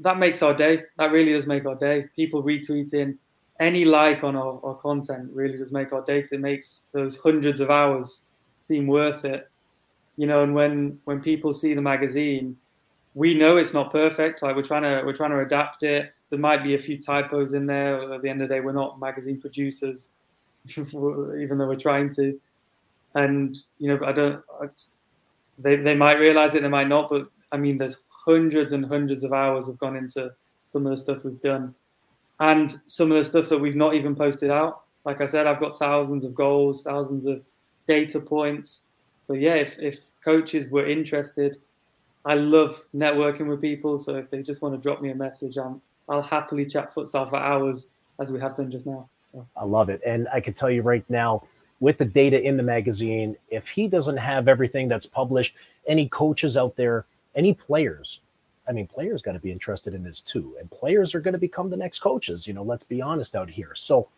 [0.00, 0.82] that makes our day.
[0.98, 2.06] That really does make our day.
[2.14, 3.16] People retweeting,
[3.60, 6.24] any like on our, our content really does make our day.
[6.30, 8.26] It makes those hundreds of hours
[8.60, 9.48] seem worth it.
[10.16, 12.56] You know, and when when people see the magazine,
[13.14, 14.42] we know it's not perfect.
[14.42, 16.12] Like we're trying to we're trying to adapt it.
[16.30, 18.12] There might be a few typos in there.
[18.14, 20.10] At the end of the day, we're not magazine producers,
[20.76, 22.38] even though we're trying to.
[23.14, 24.42] And you know, I don't.
[24.60, 24.66] I,
[25.58, 27.08] they they might realize it, they might not.
[27.08, 30.30] But I mean, there's hundreds and hundreds of hours have gone into
[30.72, 31.74] some of the stuff we've done
[32.40, 34.82] and some of the stuff that we've not even posted out.
[35.04, 37.42] Like I said, I've got thousands of goals, thousands of
[37.86, 38.84] data points.
[39.26, 41.58] So yeah, if, if coaches were interested,
[42.24, 43.98] I love networking with people.
[43.98, 47.28] So if they just want to drop me a message, I'm, I'll happily chat futsal
[47.28, 47.88] for hours
[48.20, 49.08] as we have done just now.
[49.56, 50.00] I love it.
[50.06, 51.44] And I can tell you right now,
[51.80, 55.56] with the data in the magazine, if he doesn't have everything that's published,
[55.86, 57.06] any coaches out there,
[57.36, 58.20] any players
[58.68, 60.56] I mean, players got to be interested in this too.
[60.60, 62.46] And players are going to become the next coaches.
[62.46, 63.74] You know, let's be honest out here.
[63.74, 64.08] So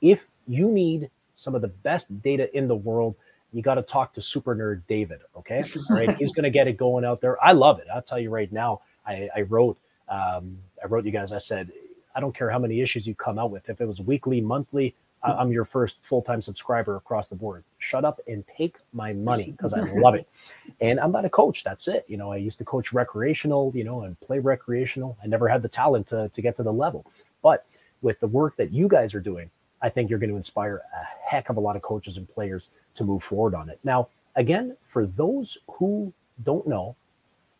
[0.00, 3.14] if you need some of the best data in the world,
[3.52, 5.20] you got to talk to super nerd David.
[5.36, 5.62] Okay.
[5.90, 6.16] All right.
[6.16, 7.42] He's going to get it going out there.
[7.44, 7.86] I love it.
[7.92, 8.80] I'll tell you right now.
[9.06, 9.78] I, I wrote,
[10.08, 11.70] um, I wrote you guys, I said,
[12.14, 13.68] I don't care how many issues you come out with.
[13.68, 17.64] If it was weekly, monthly, I'm your first full time subscriber across the board.
[17.78, 20.28] Shut up and take my money because I love it.
[20.80, 21.64] And I'm not a coach.
[21.64, 22.04] That's it.
[22.08, 25.16] You know, I used to coach recreational, you know, and play recreational.
[25.24, 27.04] I never had the talent to, to get to the level.
[27.42, 27.64] But
[28.02, 29.50] with the work that you guys are doing,
[29.82, 32.68] I think you're going to inspire a heck of a lot of coaches and players
[32.94, 33.80] to move forward on it.
[33.82, 36.12] Now, again, for those who
[36.44, 36.94] don't know,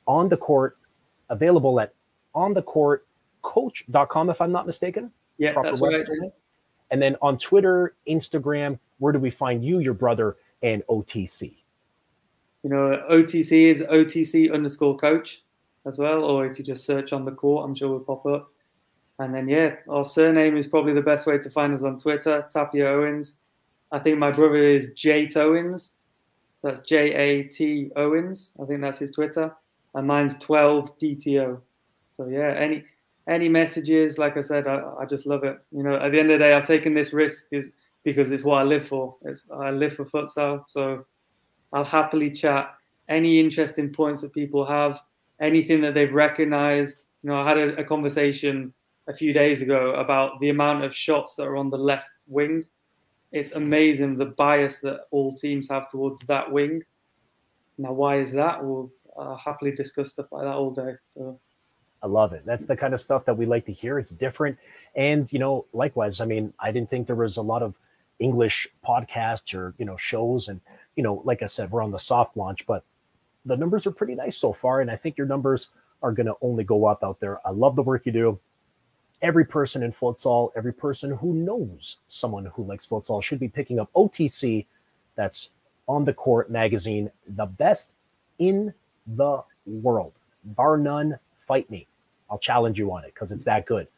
[0.07, 0.77] on the court,
[1.29, 1.93] available at
[2.35, 3.07] on the court
[3.43, 5.11] coach.com, if I'm not mistaken.
[5.39, 6.05] Yeah, that's right.
[6.91, 11.55] And then on Twitter, Instagram, where do we find you, your brother, and OTC?
[12.63, 15.43] You know, OTC is OTC underscore coach
[15.87, 18.51] as well, or if you just search on the court, I'm sure we'll pop up.
[19.19, 22.47] And then, yeah, our surname is probably the best way to find us on Twitter,
[22.53, 23.35] Tapia Owens.
[23.91, 25.95] I think my brother is Jate Owens.
[26.61, 28.53] So that's J A T Owens.
[28.61, 29.55] I think that's his Twitter.
[29.95, 31.61] And mine's 12 DTO.
[32.17, 32.85] So, yeah, any
[33.29, 35.59] any messages, like I said, I, I just love it.
[35.71, 37.51] You know, at the end of the day, I've taken this risk
[38.03, 39.17] because it's what I live for.
[39.23, 40.65] It's, I live for futsal.
[40.69, 41.05] So
[41.73, 42.75] I'll happily chat
[43.09, 45.01] any interesting points that people have,
[45.41, 47.05] anything that they've recognized.
[47.23, 48.73] You know, I had a, a conversation
[49.09, 52.65] a few days ago about the amount of shots that are on the left wing.
[53.33, 56.83] It's amazing the bias that all teams have towards that wing.
[57.77, 58.65] Now, why is that?
[58.65, 58.91] We'll
[59.39, 60.95] happily discuss stuff like that all day.
[61.09, 61.39] So.
[62.03, 62.45] I love it.
[62.47, 63.99] That's the kind of stuff that we like to hear.
[63.99, 64.57] It's different.
[64.95, 67.79] And, you know, likewise, I mean, I didn't think there was a lot of
[68.19, 70.49] English podcasts or, you know, shows.
[70.49, 70.61] And,
[70.97, 72.85] you know, like I said, we're on the soft launch, but
[73.45, 74.81] the numbers are pretty nice so far.
[74.81, 75.71] And I think your numbers
[76.03, 77.41] are going to only go up out there.
[77.47, 78.39] I love the work you do.
[79.21, 83.81] Every person in futsal, every person who knows someone who likes futsal should be picking
[83.81, 84.67] up OTC.
[85.17, 85.51] That's
[85.89, 87.95] on the court magazine, the best
[88.39, 88.73] in
[89.09, 90.13] the world,
[90.45, 91.19] bar none
[91.49, 91.89] fight me.
[92.31, 93.89] I'll challenge you on it because it's that good.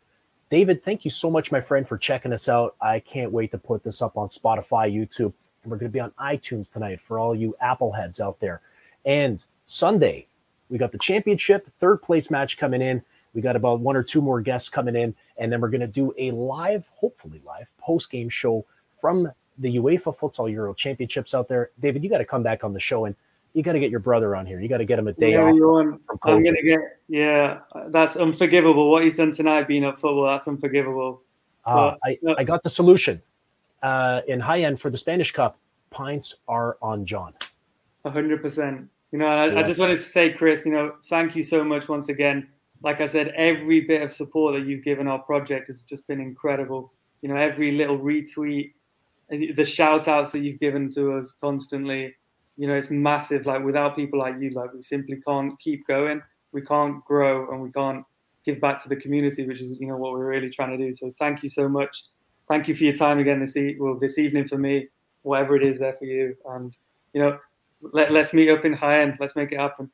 [0.50, 2.74] David, thank you so much, my friend, for checking us out.
[2.80, 5.32] I can't wait to put this up on Spotify, YouTube,
[5.62, 8.60] and we're going to be on iTunes tonight for all you Apple heads out there.
[9.04, 10.26] And Sunday,
[10.68, 13.02] we got the championship third place match coming in.
[13.34, 15.86] We got about one or two more guests coming in, and then we're going to
[15.86, 18.64] do a live, hopefully live, post game show
[19.00, 21.70] from the UEFA Futsal Euro Championships out there.
[21.80, 23.14] David, you got to come back on the show and
[23.52, 24.60] you got to get your brother on here.
[24.60, 25.98] You got to get him a day yeah, off.
[26.22, 27.60] I'm gonna get yeah.
[27.88, 28.90] That's unforgivable.
[28.90, 31.22] What he's done tonight, being at football, that's unforgivable.
[31.64, 32.34] Uh, I no.
[32.38, 33.20] I got the solution.
[33.82, 35.58] Uh, in high end for the Spanish Cup,
[35.90, 37.34] pints are on John.
[38.04, 38.88] hundred percent.
[39.12, 39.58] You know, I, yeah.
[39.58, 42.48] I just wanted to say, Chris, you know, thank you so much once again.
[42.82, 46.20] Like I said, every bit of support that you've given our project has just been
[46.20, 46.92] incredible.
[47.20, 48.72] You know, every little retweet,
[49.28, 52.14] the shout outs that you've given to us constantly
[52.60, 53.46] you know, it's massive.
[53.46, 56.20] Like without people like you, like we simply can't keep going.
[56.52, 58.04] We can't grow and we can't
[58.44, 60.92] give back to the community, which is, you know, what we're really trying to do.
[60.92, 62.04] So thank you so much.
[62.48, 64.88] Thank you for your time again this e- well this evening for me,
[65.22, 66.36] whatever it is there for you.
[66.50, 66.76] And
[67.14, 67.38] you know,
[67.80, 69.16] let, let's meet up in high end.
[69.18, 69.90] Let's make it happen.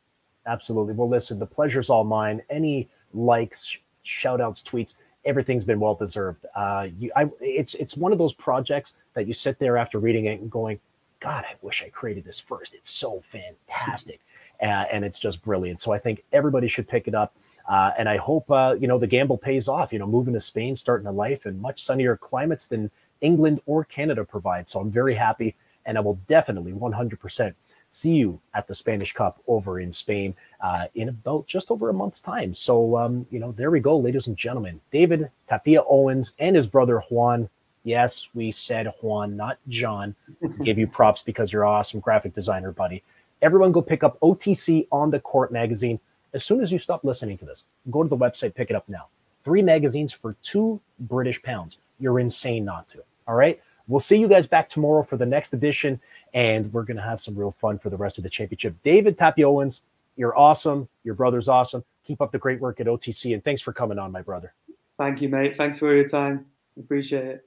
[0.48, 0.94] Absolutely.
[0.94, 2.42] Well, listen, the pleasure's all mine.
[2.50, 4.94] Any likes, shout outs, tweets,
[5.24, 6.44] everything's been well deserved.
[6.56, 10.24] Uh, you, I, it's it's one of those projects that you sit there after reading
[10.24, 10.80] it and going,
[11.20, 12.74] God, I wish I created this first.
[12.74, 14.20] It's so fantastic.
[14.60, 15.80] Uh, and it's just brilliant.
[15.82, 17.34] So I think everybody should pick it up.
[17.68, 20.40] Uh, and I hope, uh, you know, the gamble pays off, you know, moving to
[20.40, 22.90] Spain, starting a life in much sunnier climates than
[23.20, 24.68] England or Canada provide.
[24.68, 25.54] So I'm very happy.
[25.84, 27.54] And I will definitely 100%
[27.90, 31.94] see you at the Spanish Cup over in Spain uh, in about just over a
[31.94, 32.52] month's time.
[32.52, 34.80] So, um, you know, there we go, ladies and gentlemen.
[34.90, 37.48] David Tapia Owens and his brother Juan
[37.86, 40.16] Yes, we said Juan, not John.
[40.64, 43.04] Give you props because you're awesome graphic designer, buddy.
[43.42, 46.00] Everyone go pick up OTC on the Court magazine.
[46.34, 48.88] As soon as you stop listening to this, go to the website, pick it up
[48.88, 49.06] now.
[49.44, 51.78] Three magazines for two British pounds.
[52.00, 53.04] You're insane not to.
[53.28, 53.62] All right.
[53.86, 56.00] We'll see you guys back tomorrow for the next edition,
[56.34, 58.74] and we're going to have some real fun for the rest of the championship.
[58.82, 59.82] David Tapia Owens,
[60.16, 60.88] you're awesome.
[61.04, 61.84] Your brother's awesome.
[62.02, 64.54] Keep up the great work at OTC, and thanks for coming on, my brother.
[64.98, 65.56] Thank you, mate.
[65.56, 66.46] Thanks for your time.
[66.76, 67.45] Appreciate it.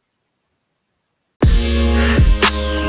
[2.60, 2.89] Thank you.